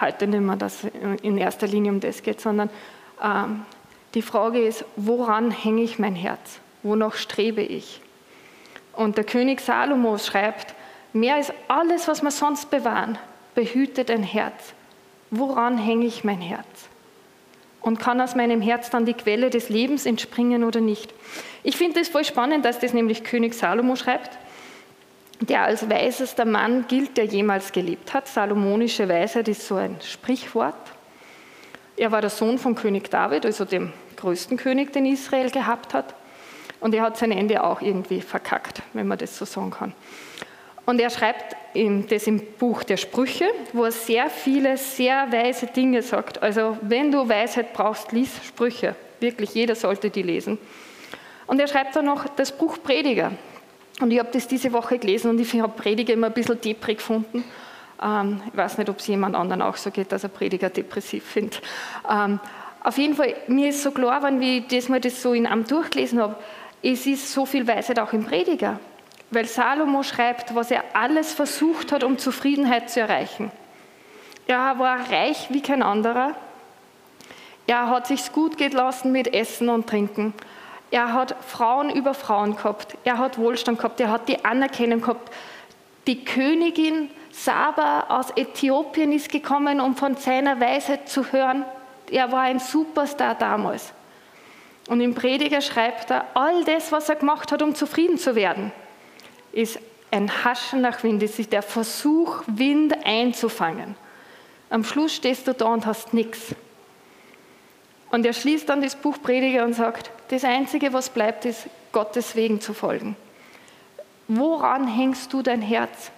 heute 0.00 0.26
nicht 0.26 0.40
mehr, 0.40 0.56
dass 0.56 0.84
in 1.22 1.36
erster 1.36 1.66
Linie 1.66 1.92
um 1.92 2.00
das 2.00 2.22
geht, 2.22 2.40
sondern 2.40 2.70
ähm, 3.22 3.66
die 4.14 4.22
Frage 4.22 4.60
ist, 4.60 4.84
woran 4.96 5.50
hänge 5.50 5.82
ich 5.82 5.98
mein 5.98 6.14
Herz? 6.14 6.58
Wonach 6.82 7.14
strebe 7.14 7.62
ich? 7.62 8.00
Und 8.94 9.18
der 9.18 9.24
König 9.24 9.60
Salomo 9.60 10.18
schreibt, 10.18 10.74
Mehr 11.12 11.34
als 11.34 11.52
alles, 11.66 12.06
was 12.06 12.22
wir 12.22 12.30
sonst 12.30 12.70
bewahren, 12.70 13.18
behüte 13.56 14.04
dein 14.04 14.22
Herz. 14.22 14.74
Woran 15.32 15.76
hänge 15.76 16.06
ich 16.06 16.22
mein 16.22 16.40
Herz? 16.40 16.88
Und 17.80 17.98
kann 17.98 18.20
aus 18.20 18.36
meinem 18.36 18.60
Herz 18.60 18.90
dann 18.90 19.06
die 19.06 19.14
Quelle 19.14 19.50
des 19.50 19.70
Lebens 19.70 20.06
entspringen 20.06 20.62
oder 20.62 20.80
nicht? 20.80 21.12
Ich 21.64 21.76
finde 21.76 21.98
es 21.98 22.08
voll 22.08 22.24
spannend, 22.24 22.64
dass 22.64 22.78
das 22.78 22.92
nämlich 22.92 23.24
König 23.24 23.54
Salomo 23.54 23.96
schreibt, 23.96 24.38
der 25.40 25.62
als 25.62 25.88
weisester 25.88 26.44
Mann 26.44 26.84
gilt, 26.86 27.16
der 27.16 27.24
jemals 27.24 27.72
gelebt 27.72 28.12
hat. 28.12 28.28
Salomonische 28.28 29.08
Weisheit 29.08 29.48
ist 29.48 29.66
so 29.66 29.76
ein 29.76 29.96
Sprichwort. 30.02 30.74
Er 31.96 32.12
war 32.12 32.20
der 32.20 32.30
Sohn 32.30 32.58
von 32.58 32.74
König 32.74 33.10
David, 33.10 33.46
also 33.46 33.64
dem 33.64 33.92
größten 34.16 34.56
König, 34.56 34.92
den 34.92 35.06
Israel 35.06 35.50
gehabt 35.50 35.94
hat. 35.94 36.14
Und 36.80 36.94
er 36.94 37.02
hat 37.02 37.16
sein 37.16 37.32
Ende 37.32 37.62
auch 37.62 37.80
irgendwie 37.80 38.20
verkackt, 38.20 38.82
wenn 38.92 39.06
man 39.06 39.18
das 39.18 39.36
so 39.36 39.44
sagen 39.44 39.70
kann. 39.70 39.92
Und 40.86 41.00
er 41.00 41.10
schreibt 41.10 41.56
das 42.10 42.26
im 42.26 42.40
Buch 42.58 42.82
der 42.82 42.96
Sprüche, 42.96 43.46
wo 43.72 43.84
er 43.84 43.92
sehr 43.92 44.28
viele, 44.28 44.76
sehr 44.76 45.30
weise 45.30 45.66
Dinge 45.66 46.02
sagt. 46.02 46.42
Also 46.42 46.78
wenn 46.80 47.12
du 47.12 47.28
Weisheit 47.28 47.72
brauchst, 47.72 48.12
lies 48.12 48.30
Sprüche. 48.46 48.96
Wirklich, 49.20 49.54
jeder 49.54 49.74
sollte 49.74 50.10
die 50.10 50.22
lesen. 50.22 50.58
Und 51.46 51.60
er 51.60 51.68
schreibt 51.68 51.94
dann 51.96 52.06
noch 52.06 52.26
das 52.28 52.50
Buch 52.50 52.78
Prediger. 52.82 53.32
Und 54.00 54.10
ich 54.10 54.18
habe 54.18 54.30
das 54.32 54.48
diese 54.48 54.72
Woche 54.72 54.98
gelesen 54.98 55.30
und 55.30 55.40
ich 55.40 55.60
habe 55.60 55.72
Prediger 55.72 56.14
immer 56.14 56.28
ein 56.28 56.32
bisschen 56.32 56.60
deprig 56.60 56.98
gefunden. 56.98 57.44
Ähm, 58.02 58.42
ich 58.50 58.56
weiß 58.56 58.78
nicht, 58.78 58.88
ob 58.88 58.98
es 58.98 59.06
jemand 59.06 59.36
anderen 59.36 59.62
auch 59.62 59.76
so 59.76 59.90
geht, 59.90 60.10
dass 60.10 60.22
er 60.22 60.30
Prediger 60.30 60.70
depressiv 60.70 61.24
findet. 61.24 61.60
Ähm, 62.10 62.40
auf 62.82 62.96
jeden 62.96 63.14
Fall, 63.14 63.34
mir 63.46 63.68
ist 63.68 63.82
so 63.82 63.90
klar, 63.90 64.22
wenn 64.22 64.40
ich 64.40 64.66
das 64.68 64.88
mal 64.88 65.00
das 65.00 65.20
so 65.20 65.34
in 65.34 65.46
einem 65.46 65.66
durchgelesen 65.66 66.18
habe, 66.20 66.36
es 66.82 67.06
ist 67.06 67.30
so 67.30 67.44
viel 67.44 67.66
Weisheit 67.68 67.98
auch 67.98 68.12
im 68.14 68.24
Prediger. 68.24 68.80
Weil 69.30 69.44
Salomo 69.44 70.02
schreibt, 70.02 70.54
was 70.54 70.70
er 70.70 70.82
alles 70.94 71.32
versucht 71.34 71.92
hat, 71.92 72.02
um 72.02 72.18
Zufriedenheit 72.18 72.90
zu 72.90 73.00
erreichen. 73.00 73.52
Er 74.46 74.78
war 74.78 75.10
reich 75.10 75.48
wie 75.50 75.60
kein 75.60 75.82
anderer. 75.82 76.34
Er 77.66 77.88
hat 77.88 78.06
sich 78.06 78.32
gut 78.32 78.56
gehen 78.56 78.72
lassen 78.72 79.12
mit 79.12 79.32
Essen 79.32 79.68
und 79.68 79.86
Trinken. 79.86 80.32
Er 80.90 81.12
hat 81.12 81.36
Frauen 81.46 81.90
über 81.90 82.14
Frauen 82.14 82.56
gehabt. 82.56 82.96
Er 83.04 83.18
hat 83.18 83.38
Wohlstand 83.38 83.78
gehabt. 83.78 84.00
Er 84.00 84.10
hat 84.10 84.28
die 84.28 84.44
Anerkennung 84.44 85.00
gehabt. 85.00 85.32
Die 86.06 86.24
Königin 86.24 87.10
Saba 87.30 88.06
aus 88.08 88.30
Äthiopien 88.36 89.12
ist 89.12 89.30
gekommen, 89.30 89.80
um 89.80 89.94
von 89.96 90.16
seiner 90.16 90.60
Weisheit 90.60 91.08
zu 91.08 91.32
hören. 91.32 91.64
Er 92.10 92.32
war 92.32 92.42
ein 92.42 92.58
Superstar 92.58 93.36
damals. 93.36 93.92
Und 94.88 95.00
im 95.00 95.14
Prediger 95.14 95.60
schreibt 95.60 96.10
er, 96.10 96.24
all 96.34 96.64
das, 96.64 96.90
was 96.90 97.08
er 97.08 97.16
gemacht 97.16 97.52
hat, 97.52 97.62
um 97.62 97.74
zufrieden 97.76 98.18
zu 98.18 98.34
werden, 98.34 98.72
ist 99.52 99.78
ein 100.10 100.44
Haschen 100.44 100.80
nach 100.80 101.04
Wind, 101.04 101.22
ist 101.22 101.52
der 101.52 101.62
Versuch, 101.62 102.42
Wind 102.46 102.96
einzufangen. 103.04 103.94
Am 104.68 104.82
Schluss 104.82 105.14
stehst 105.14 105.46
du 105.46 105.54
da 105.54 105.66
und 105.66 105.86
hast 105.86 106.12
nichts. 106.12 106.54
Und 108.10 108.26
er 108.26 108.32
schließt 108.32 108.68
dann 108.68 108.82
das 108.82 108.96
Buch 108.96 109.16
Prediger 109.22 109.64
und 109.64 109.74
sagt, 109.74 110.10
das 110.28 110.44
Einzige, 110.44 110.92
was 110.92 111.10
bleibt, 111.10 111.44
ist, 111.44 111.68
Gottes 111.92 112.36
Wegen 112.36 112.60
zu 112.60 112.74
folgen. 112.74 113.16
Woran 114.28 114.86
hängst 114.86 115.32
du 115.32 115.42
dein 115.42 115.62
Herz? 115.62 116.10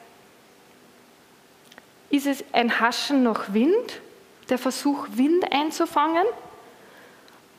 Ist 2.11 2.27
es 2.27 2.45
ein 2.53 2.79
Haschen 2.79 3.23
nach 3.23 3.55
Wind, 3.55 4.01
der 4.51 4.59
Versuch, 4.59 5.07
Wind 5.13 5.51
einzufangen? 5.51 6.27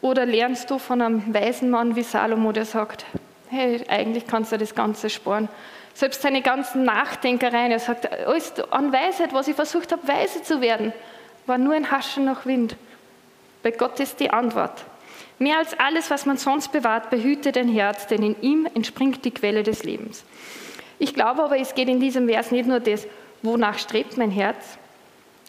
Oder 0.02 0.26
lernst 0.26 0.70
du 0.70 0.78
von 0.78 1.02
einem 1.02 1.34
weisen 1.34 1.70
Mann 1.70 1.96
wie 1.96 2.04
Salomo, 2.04 2.52
der 2.52 2.66
sagt, 2.66 3.06
hey, 3.50 3.84
eigentlich 3.88 4.28
kannst 4.28 4.52
du 4.52 4.58
das 4.58 4.76
Ganze 4.76 5.10
sparen. 5.10 5.50
Selbst 5.96 6.22
seine 6.22 6.42
ganzen 6.42 6.84
Nachdenkereien, 6.84 7.72
er 7.72 7.80
sagt, 7.80 8.12
alles 8.12 8.54
an 8.72 8.92
Weisheit, 8.92 9.34
was 9.34 9.48
ich 9.48 9.56
versucht 9.56 9.92
habe, 9.92 10.08
weise 10.08 10.42
zu 10.44 10.60
werden, 10.60 10.92
war 11.46 11.58
nur 11.58 11.74
ein 11.74 11.90
Haschen 11.90 12.26
nach 12.26 12.46
Wind. 12.46 12.76
Bei 13.64 13.72
Gott 13.72 14.00
ist 14.00 14.20
die 14.20 14.30
Antwort. 14.30 14.84
Mehr 15.40 15.58
als 15.58 15.78
alles, 15.80 16.12
was 16.12 16.26
man 16.26 16.38
sonst 16.38 16.72
bewahrt, 16.72 17.10
behüte 17.10 17.52
dein 17.52 17.68
Herz, 17.68 18.08
denn 18.08 18.22
in 18.22 18.42
ihm 18.42 18.68
entspringt 18.74 19.26
die 19.26 19.32
Quelle 19.32 19.64
des 19.64 19.84
Lebens. 19.84 20.24
Ich 21.00 21.14
glaube 21.14 21.44
aber, 21.44 21.58
es 21.58 21.74
geht 21.74 21.90
in 21.90 22.00
diesem 22.00 22.28
Vers 22.30 22.52
nicht 22.52 22.68
nur 22.68 22.80
das, 22.80 23.08
wonach 23.42 23.80
strebt 23.80 24.18
mein 24.18 24.32
Herz, 24.32 24.78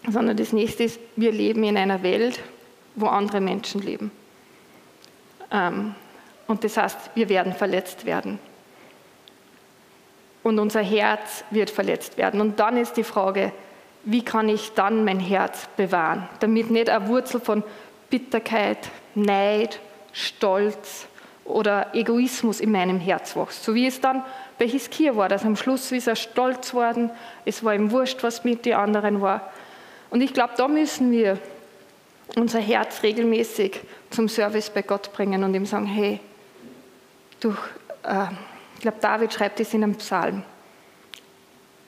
sondern 0.09 0.37
das 0.37 0.53
nächste 0.53 0.85
ist, 0.85 0.99
wir 1.17 1.33
leben 1.33 1.65
in 1.65 1.77
einer 1.77 2.03
Welt, 2.03 2.41
wo 2.95 3.07
andere 3.07 3.41
Menschen 3.41 3.83
leben. 3.83 4.11
Ähm, 5.51 5.95
und 6.47 6.65
das 6.65 6.77
heißt, 6.77 7.11
wir 7.15 7.29
werden 7.29 7.53
verletzt 7.53 8.05
werden. 8.05 8.39
Und 10.43 10.59
unser 10.59 10.83
Herz 10.83 11.45
wird 11.51 11.71
verletzt 11.71 12.19
werden. 12.19 12.41
Und 12.41 12.61
dann 12.61 12.77
ist 12.77 12.97
die 12.97 13.05
Frage, 13.05 13.53
wie 14.05 14.23
kann 14.23 14.49
ich 14.49 14.73
dann 14.73 15.05
mein 15.05 15.21
Herz 15.21 15.69
bewahren, 15.77 16.29
damit 16.41 16.71
nicht 16.71 16.91
eine 16.91 17.09
Wurzel 17.09 17.41
von 17.41 17.63
Bitterkeit, 18.15 18.91
Neid, 19.17 19.81
Stolz 20.13 21.09
oder 21.45 21.97
Egoismus 21.97 22.61
in 22.61 22.71
meinem 22.71 23.01
Herz 23.01 23.35
wächst. 23.35 23.65
So 23.65 23.75
wie 23.75 23.89
es 23.89 24.01
dann 24.01 24.23
bei 24.57 24.69
Hiskia 24.69 25.17
war, 25.17 25.29
dass 25.29 25.45
am 25.45 25.57
Schluss 25.57 25.91
ist 25.91 26.07
er 26.07 26.15
stolz 26.15 26.75
worden, 26.75 27.11
es 27.45 27.65
war 27.65 27.75
ihm 27.75 27.91
wurscht, 27.91 28.23
was 28.23 28.45
mit 28.45 28.67
den 28.67 28.75
anderen 28.75 29.21
war. 29.21 29.51
Und 30.11 30.21
ich 30.21 30.33
glaube, 30.33 30.53
da 30.57 30.69
müssen 30.69 31.11
wir 31.11 31.41
unser 32.37 32.61
Herz 32.61 33.03
regelmäßig 33.03 33.81
zum 34.11 34.29
Service 34.29 34.71
bei 34.71 34.83
Gott 34.83 35.13
bringen 35.13 35.43
und 35.43 35.53
ihm 35.53 35.67
sagen, 35.67 35.87
hey, 35.87 36.21
durch, 37.41 37.59
äh, 38.05 38.27
ich 38.77 38.81
glaube, 38.83 38.99
David 39.01 39.33
schreibt 39.33 39.59
es 39.59 39.75
in 39.75 39.83
einem 39.83 39.97
Psalm, 39.97 40.45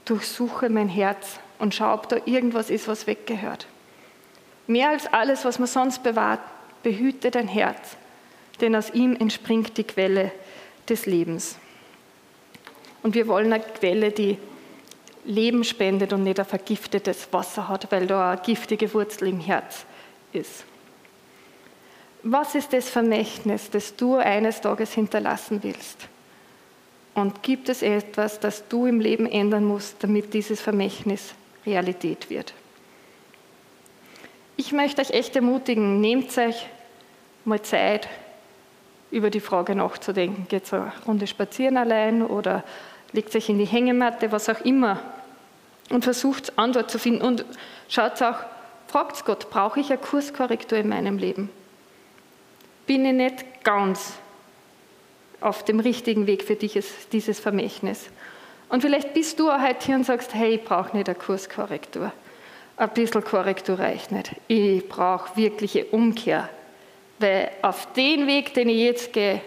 durchsuche 0.07 0.71
mein 0.71 0.89
Herz 0.89 1.39
und 1.61 1.73
schau, 1.73 1.95
ob 1.95 2.09
da 2.09 2.17
irgendwas 2.25 2.69
ist, 2.69 2.89
was 2.89 3.07
weggehört. 3.07 3.69
Mehr 4.67 4.91
als 4.91 5.07
alles, 5.07 5.45
was 5.45 5.59
man 5.59 5.69
sonst 5.69 6.03
bewahrt, 6.03 6.41
behüte 6.83 7.31
dein 7.31 7.49
Herz, 7.49 7.97
denn 8.61 8.75
aus 8.75 8.91
ihm 8.91 9.17
entspringt 9.17 9.77
die 9.77 9.85
Quelle 9.85 10.33
des 10.89 11.07
Lebens. 11.07 11.57
Und 13.03 13.15
wir 13.15 13.29
wollen 13.29 13.53
eine 13.53 13.63
Quelle, 13.63 14.11
die 14.11 14.39
Leben 15.25 15.65
spendet 15.65 16.13
und 16.13 16.23
nicht 16.23 16.39
ein 16.41 16.47
vergiftetes 16.47 17.29
Wasser 17.33 17.69
hat, 17.69 17.91
weil 17.91 18.07
da 18.07 18.33
eine 18.33 18.41
giftige 18.41 18.93
Wurzel 18.95 19.29
im 19.29 19.41
Herz 19.41 19.85
ist. 20.33 20.65
Was 22.23 22.55
ist 22.55 22.73
das 22.73 22.89
Vermächtnis, 22.89 23.71
das 23.71 23.95
du 23.95 24.17
eines 24.17 24.61
Tages 24.61 24.93
hinterlassen 24.93 25.63
willst? 25.63 26.09
Und 27.15 27.43
gibt 27.43 27.69
es 27.69 27.83
etwas, 27.83 28.41
das 28.41 28.69
du 28.69 28.87
im 28.87 29.01
Leben 29.01 29.27
ändern 29.27 29.65
musst, 29.65 29.97
damit 30.01 30.35
dieses 30.35 30.61
Vermächtnis 30.61 31.35
Realität 31.65 32.29
wird? 32.29 32.53
Ich 34.59 34.73
möchte 34.73 35.03
euch 35.03 35.11
echt 35.11 35.37
ermutigen, 35.37 36.01
nehmt 36.01 36.37
euch 36.38 36.66
mal 37.45 37.61
Zeit, 37.61 38.09
über 39.11 39.31
die 39.31 39.40
Frage 39.40 39.75
nachzudenken. 39.75 40.47
Geht 40.49 40.73
eine 40.73 40.92
Runde 41.07 41.27
spazieren 41.27 41.77
allein 41.77 42.23
oder 42.23 42.64
legt 43.12 43.35
euch 43.37 43.49
in 43.49 43.59
die 43.59 43.66
Hängematte, 43.66 44.33
was 44.33 44.49
auch 44.49 44.61
immer. 44.62 45.01
Und 45.90 46.05
versucht 46.05 46.59
Antwort 46.59 46.90
zu 46.90 46.99
finden. 46.99 47.23
Und 47.23 47.45
schaut 47.88 48.21
auch, 48.23 48.38
fragt 48.88 49.25
Gott, 49.25 49.51
brauche 49.51 49.79
ich 49.79 49.90
eine 49.90 49.99
Kurskorrektur 49.99 50.79
in 50.79 50.88
meinem 50.88 51.19
Leben? 51.19 51.51
Bin 52.87 53.05
ich 53.05 53.12
nicht 53.12 53.64
ganz 53.64 54.14
auf 55.40 55.64
dem 55.64 55.81
richtigen 55.81 56.27
Weg 56.27 56.42
für 56.42 56.57
dieses, 56.57 57.09
dieses 57.11 57.38
Vermächtnis? 57.38 58.09
Und 58.69 58.81
vielleicht 58.81 59.14
bist 59.14 59.38
du 59.38 59.51
auch 59.51 59.61
heute 59.61 59.87
hier 59.87 59.97
und 59.97 60.05
sagst, 60.05 60.35
hey, 60.35 60.57
ich 60.57 60.64
brauche 60.64 60.97
nicht 60.97 61.09
eine 61.09 61.19
Kurskorrektur. 61.19 62.11
Ein 62.77 62.91
bisschen 62.91 63.25
Korrektur 63.25 63.79
reicht 63.79 64.12
nicht. 64.12 64.33
Ich 64.49 64.87
brauche 64.89 65.37
wirkliche 65.37 65.87
Umkehr 65.87 66.49
weil 67.19 67.51
auf 67.62 67.93
den 67.95 68.27
Weg, 68.27 68.55
den 68.55 68.69
ich 68.69 68.79
jetzt 68.79 69.12
gehe, 69.12 69.41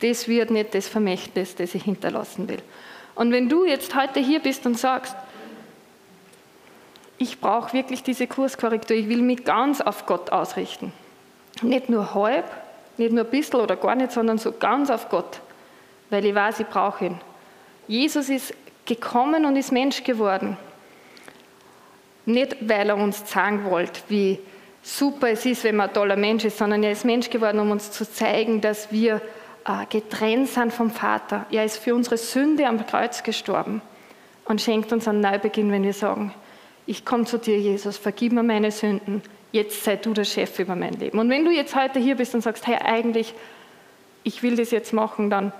das 0.00 0.28
wird 0.28 0.50
nicht 0.50 0.74
das 0.74 0.88
Vermächtnis, 0.88 1.54
das 1.54 1.74
ich 1.74 1.84
hinterlassen 1.84 2.48
will. 2.48 2.62
Und 3.14 3.32
wenn 3.32 3.48
du 3.48 3.64
jetzt 3.64 3.94
heute 3.94 4.20
hier 4.20 4.40
bist 4.40 4.66
und 4.66 4.78
sagst, 4.78 5.16
ich 7.18 7.40
brauche 7.40 7.72
wirklich 7.72 8.02
diese 8.02 8.26
Kurskorrektur, 8.26 8.94
ich 8.94 9.08
will 9.08 9.22
mich 9.22 9.44
ganz 9.44 9.80
auf 9.80 10.04
Gott 10.04 10.30
ausrichten. 10.32 10.92
Nicht 11.62 11.88
nur 11.88 12.14
halb, 12.14 12.44
nicht 12.98 13.12
nur 13.12 13.24
ein 13.24 13.30
bisschen 13.30 13.60
oder 13.60 13.76
gar 13.76 13.94
nicht, 13.94 14.12
sondern 14.12 14.36
so 14.36 14.52
ganz 14.52 14.90
auf 14.90 15.08
Gott, 15.08 15.40
weil 16.10 16.26
ich 16.26 16.34
weiß, 16.34 16.60
ich 16.60 16.66
brauche 16.66 17.06
ihn. 17.06 17.20
Jesus 17.88 18.28
ist 18.28 18.52
gekommen 18.84 19.46
und 19.46 19.56
ist 19.56 19.72
Mensch 19.72 20.04
geworden. 20.04 20.58
Nicht, 22.26 22.56
weil 22.68 22.88
er 22.88 22.96
uns 22.96 23.24
zeigen 23.24 23.64
wollte, 23.70 24.00
wie 24.08 24.38
super 24.82 25.30
es 25.30 25.46
ist, 25.46 25.64
wenn 25.64 25.76
man 25.76 25.88
ein 25.88 25.94
toller 25.94 26.16
Mensch 26.16 26.44
ist, 26.44 26.58
sondern 26.58 26.82
er 26.82 26.92
ist 26.92 27.04
Mensch 27.04 27.30
geworden, 27.30 27.60
um 27.60 27.70
uns 27.70 27.90
zu 27.90 28.08
zeigen, 28.08 28.60
dass 28.60 28.92
wir 28.92 29.20
äh, 29.64 29.86
getrennt 29.88 30.48
sind 30.48 30.72
vom 30.72 30.90
Vater. 30.90 31.46
Er 31.50 31.64
ist 31.64 31.78
für 31.78 31.94
unsere 31.94 32.16
Sünde 32.16 32.66
am 32.66 32.84
Kreuz 32.86 33.22
gestorben 33.22 33.82
und 34.44 34.60
schenkt 34.60 34.92
uns 34.92 35.08
einen 35.08 35.20
Neubeginn, 35.20 35.72
wenn 35.72 35.82
wir 35.82 35.92
sagen, 35.92 36.32
ich 36.86 37.04
komme 37.04 37.24
zu 37.24 37.38
dir, 37.38 37.58
Jesus, 37.58 37.96
vergib 37.96 38.32
mir 38.32 38.44
meine 38.44 38.70
Sünden, 38.70 39.22
jetzt 39.50 39.82
sei 39.82 39.96
du 39.96 40.12
der 40.12 40.24
Chef 40.24 40.58
über 40.60 40.76
mein 40.76 40.94
Leben. 40.94 41.18
Und 41.18 41.30
wenn 41.30 41.44
du 41.44 41.50
jetzt 41.50 41.74
heute 41.74 41.98
hier 41.98 42.14
bist 42.14 42.34
und 42.34 42.42
sagst, 42.42 42.66
hey, 42.66 42.76
eigentlich, 42.76 43.34
ich 44.22 44.42
will 44.42 44.56
das 44.56 44.70
jetzt 44.70 44.92
machen, 44.92 45.30
dann 45.30 45.52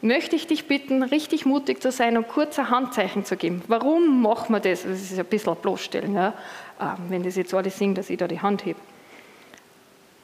möchte 0.00 0.36
ich 0.36 0.46
dich 0.46 0.66
bitten, 0.66 1.02
richtig 1.02 1.44
mutig 1.44 1.82
zu 1.82 1.90
sein 1.90 2.16
und 2.16 2.28
kurze 2.28 2.70
Handzeichen 2.70 3.24
zu 3.24 3.36
geben. 3.36 3.62
Warum 3.66 4.22
machen 4.22 4.54
wir 4.54 4.60
das? 4.60 4.82
Das 4.82 5.00
ist 5.00 5.18
ein 5.18 5.24
bisschen 5.24 5.56
bloßstellen, 5.56 6.14
ja? 6.14 6.34
Ähm, 6.80 6.96
wenn 7.08 7.22
das 7.22 7.36
jetzt 7.36 7.52
alle 7.54 7.70
singen, 7.70 7.94
dass 7.94 8.10
ich 8.10 8.16
da 8.16 8.28
die 8.28 8.40
Hand 8.40 8.64
hebe. 8.64 8.78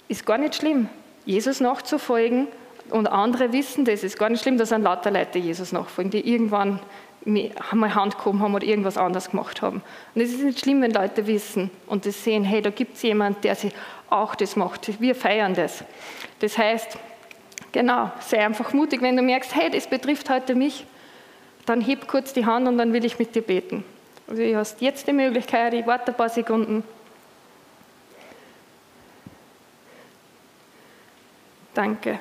Ist 0.08 0.24
gar 0.26 0.38
nicht 0.38 0.54
schlimm, 0.54 0.88
Jesus 1.24 1.60
nachzufolgen 1.60 2.46
und 2.90 3.06
andere 3.06 3.52
wissen 3.52 3.84
das. 3.84 4.04
Ist 4.04 4.18
gar 4.18 4.28
nicht 4.28 4.42
schlimm, 4.42 4.58
dass 4.58 4.72
ein 4.72 4.82
lauter 4.82 5.10
Leute 5.10 5.38
Jesus 5.38 5.72
nachfolgen, 5.72 6.10
die 6.10 6.32
irgendwann 6.32 6.80
mal 7.72 7.94
Hand 7.94 8.18
gehoben 8.18 8.40
haben 8.40 8.54
oder 8.54 8.66
irgendwas 8.66 8.98
anderes 8.98 9.30
gemacht 9.30 9.62
haben. 9.62 9.82
Und 10.14 10.20
es 10.20 10.32
ist 10.32 10.42
nicht 10.42 10.60
schlimm, 10.60 10.82
wenn 10.82 10.92
Leute 10.92 11.26
wissen 11.26 11.70
und 11.86 12.06
das 12.06 12.22
sehen, 12.22 12.44
hey, 12.44 12.60
da 12.60 12.70
gibt 12.70 12.96
es 12.96 13.02
jemanden, 13.02 13.40
der 13.40 13.54
sich 13.54 13.72
auch 14.10 14.34
das 14.34 14.56
macht. 14.56 15.00
Wir 15.00 15.14
feiern 15.14 15.54
das. 15.54 15.84
Das 16.40 16.58
heißt, 16.58 16.98
genau, 17.74 18.12
sei 18.20 18.42
einfach 18.42 18.72
mutig, 18.72 19.02
wenn 19.02 19.16
du 19.16 19.22
merkst, 19.22 19.54
hey, 19.54 19.68
das 19.68 19.86
betrifft 19.86 20.30
heute 20.30 20.54
mich, 20.54 20.86
dann 21.66 21.80
heb 21.80 22.06
kurz 22.06 22.32
die 22.32 22.46
Hand 22.46 22.66
und 22.68 22.78
dann 22.78 22.92
will 22.92 23.04
ich 23.04 23.18
mit 23.18 23.34
dir 23.34 23.42
beten. 23.42 23.84
Also 24.26 24.42
du 24.42 24.56
hast 24.56 24.80
jetzt 24.80 25.06
die 25.06 25.12
Möglichkeit, 25.12 25.74
ich 25.74 25.86
warte 25.86 26.12
ein 26.12 26.16
paar 26.16 26.28
Sekunden. 26.28 26.84
Danke. 31.74 32.20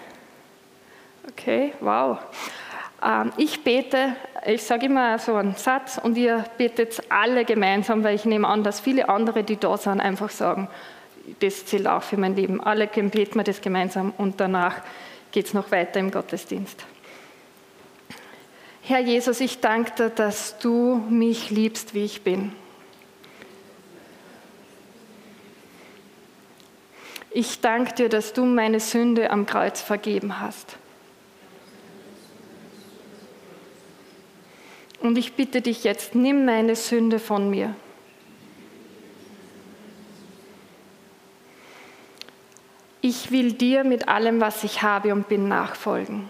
Okay, 1.29 1.73
wow. 1.79 2.17
Ähm, 3.05 3.31
ich 3.37 3.63
bete, 3.63 4.15
ich 4.45 4.63
sage 4.63 4.87
immer 4.87 5.19
so 5.19 5.35
einen 5.35 5.55
Satz 5.55 5.99
und 6.01 6.17
ihr 6.17 6.43
betet 6.57 7.03
alle 7.09 7.45
gemeinsam, 7.45 8.03
weil 8.03 8.15
ich 8.15 8.25
nehme 8.25 8.47
an, 8.47 8.63
dass 8.63 8.79
viele 8.79 9.07
andere, 9.07 9.43
die 9.43 9.57
da 9.57 9.77
sind, 9.77 10.01
einfach 10.01 10.31
sagen, 10.31 10.67
das 11.39 11.67
zählt 11.67 11.87
auch 11.87 12.01
für 12.01 12.17
mein 12.17 12.35
Leben. 12.35 12.59
Alle 12.59 12.87
beten 12.87 13.35
wir 13.35 13.43
das 13.43 13.61
gemeinsam 13.61 14.13
und 14.17 14.41
danach 14.41 14.81
geht 15.33 15.47
es 15.47 15.53
noch 15.53 15.71
weiter 15.71 15.99
im 15.99 16.11
Gottesdienst. 16.11 16.85
Herr 18.83 18.99
Jesus, 18.99 19.41
ich 19.41 19.59
danke 19.59 19.91
dir, 19.97 20.09
dass 20.09 20.59
du 20.59 21.03
mich 21.09 21.49
liebst, 21.49 21.93
wie 21.93 22.05
ich 22.05 22.21
bin. 22.21 22.53
Ich 27.31 27.61
danke 27.61 27.93
dir, 27.95 28.09
dass 28.09 28.33
du 28.33 28.45
meine 28.45 28.79
Sünde 28.79 29.31
am 29.31 29.47
Kreuz 29.47 29.81
vergeben 29.81 30.39
hast. 30.39 30.77
Und 34.99 35.17
ich 35.17 35.33
bitte 35.33 35.61
dich 35.61 35.83
jetzt, 35.83 36.13
nimm 36.13 36.45
meine 36.45 36.75
Sünde 36.75 37.19
von 37.19 37.49
mir. 37.49 37.75
Ich 43.05 43.31
will 43.31 43.51
dir 43.51 43.83
mit 43.83 44.07
allem, 44.07 44.39
was 44.39 44.63
ich 44.63 44.81
habe 44.81 45.11
und 45.11 45.27
bin, 45.27 45.49
nachfolgen. 45.49 46.29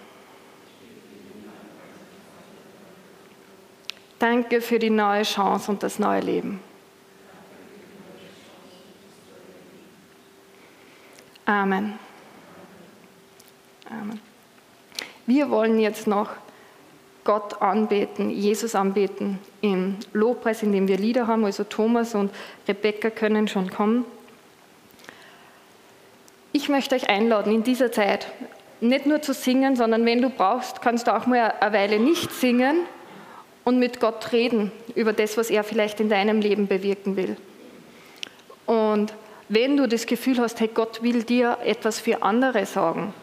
Danke 4.17 4.59
für 4.59 4.79
die 4.79 4.89
neue 4.89 5.21
Chance 5.21 5.69
und 5.69 5.83
das 5.83 5.99
neue 5.99 6.21
Leben. 6.21 6.59
Amen. 11.45 11.99
Amen. 13.87 14.19
Wir 15.27 15.51
wollen 15.51 15.79
jetzt 15.79 16.07
noch 16.07 16.31
Gott 17.23 17.61
anbeten, 17.61 18.31
Jesus 18.31 18.73
anbeten 18.73 19.37
im 19.61 19.97
Lobpreis, 20.11 20.63
in 20.63 20.71
dem 20.71 20.87
wir 20.87 20.97
Lieder 20.97 21.27
haben. 21.27 21.45
Also 21.45 21.65
Thomas 21.65 22.15
und 22.15 22.31
Rebecca 22.67 23.11
können 23.11 23.47
schon 23.47 23.69
kommen. 23.69 24.05
Ich 26.63 26.69
möchte 26.69 26.95
euch 26.95 27.09
einladen, 27.09 27.53
in 27.53 27.63
dieser 27.63 27.91
Zeit 27.91 28.27
nicht 28.79 29.05
nur 29.05 29.21
zu 29.21 29.33
singen, 29.33 29.75
sondern 29.75 30.05
wenn 30.05 30.21
du 30.21 30.29
brauchst, 30.29 30.81
kannst 30.81 31.07
du 31.07 31.13
auch 31.13 31.25
mal 31.25 31.53
eine 31.59 31.75
Weile 31.75 31.99
nicht 31.99 32.31
singen 32.31 32.85
und 33.65 33.79
mit 33.79 33.99
Gott 33.99 34.31
reden 34.31 34.71
über 34.95 35.11
das, 35.11 35.35
was 35.35 35.49
er 35.49 35.65
vielleicht 35.65 35.99
in 35.99 36.07
deinem 36.07 36.39
Leben 36.39 36.69
bewirken 36.69 37.17
will. 37.17 37.35
Und 38.65 39.13
wenn 39.49 39.75
du 39.75 39.89
das 39.89 40.05
Gefühl 40.05 40.39
hast, 40.39 40.61
hey, 40.61 40.69
Gott 40.73 41.03
will 41.03 41.23
dir 41.23 41.57
etwas 41.65 41.99
für 41.99 42.23
andere 42.23 42.65
sagen, 42.65 43.13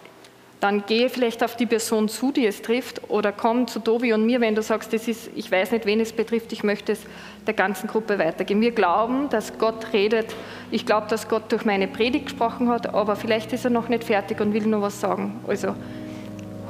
dann 0.60 0.84
gehe 0.84 1.08
vielleicht 1.08 1.42
auf 1.42 1.56
die 1.56 1.64
Person 1.64 2.08
zu, 2.08 2.32
die 2.32 2.46
es 2.46 2.60
trifft, 2.60 3.10
oder 3.10 3.32
komm 3.32 3.66
zu 3.66 3.80
Tobi 3.80 4.12
und 4.12 4.26
mir, 4.26 4.40
wenn 4.42 4.54
du 4.54 4.62
sagst, 4.62 4.92
das 4.92 5.08
ist, 5.08 5.30
ich 5.34 5.50
weiß 5.50 5.72
nicht, 5.72 5.86
wen 5.86 6.00
es 6.00 6.12
betrifft, 6.12 6.52
ich 6.52 6.62
möchte 6.62 6.92
es 6.92 7.00
der 7.46 7.54
ganzen 7.54 7.86
Gruppe 7.88 8.18
weitergeben. 8.18 8.60
Wir 8.60 8.72
glauben, 8.72 9.30
dass 9.30 9.56
Gott 9.58 9.92
redet. 9.94 10.34
Ich 10.70 10.84
glaube, 10.84 11.06
dass 11.08 11.28
Gott 11.28 11.50
durch 11.50 11.64
meine 11.64 11.88
Predigt 11.88 12.26
gesprochen 12.26 12.68
hat, 12.68 12.94
aber 12.94 13.16
vielleicht 13.16 13.52
ist 13.54 13.64
er 13.64 13.70
noch 13.70 13.88
nicht 13.88 14.04
fertig 14.04 14.40
und 14.40 14.52
will 14.52 14.66
nur 14.66 14.82
was 14.82 15.00
sagen. 15.00 15.40
Also 15.48 15.74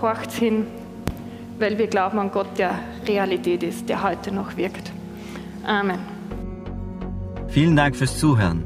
horcht's 0.00 0.36
hin, 0.36 0.66
weil 1.58 1.76
wir 1.76 1.88
glauben 1.88 2.20
an 2.20 2.30
Gott, 2.30 2.58
der 2.58 2.78
Realität 3.06 3.64
ist, 3.64 3.88
der 3.88 4.04
heute 4.04 4.32
noch 4.32 4.56
wirkt. 4.56 4.92
Amen. 5.66 5.98
Vielen 7.48 7.74
Dank 7.74 7.96
fürs 7.96 8.16
Zuhören. 8.16 8.62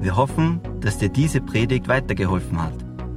Wir 0.00 0.16
hoffen, 0.16 0.60
dass 0.80 0.96
dir 0.96 1.10
diese 1.10 1.42
Predigt 1.42 1.86
weitergeholfen 1.86 2.60
hat. 2.60 2.91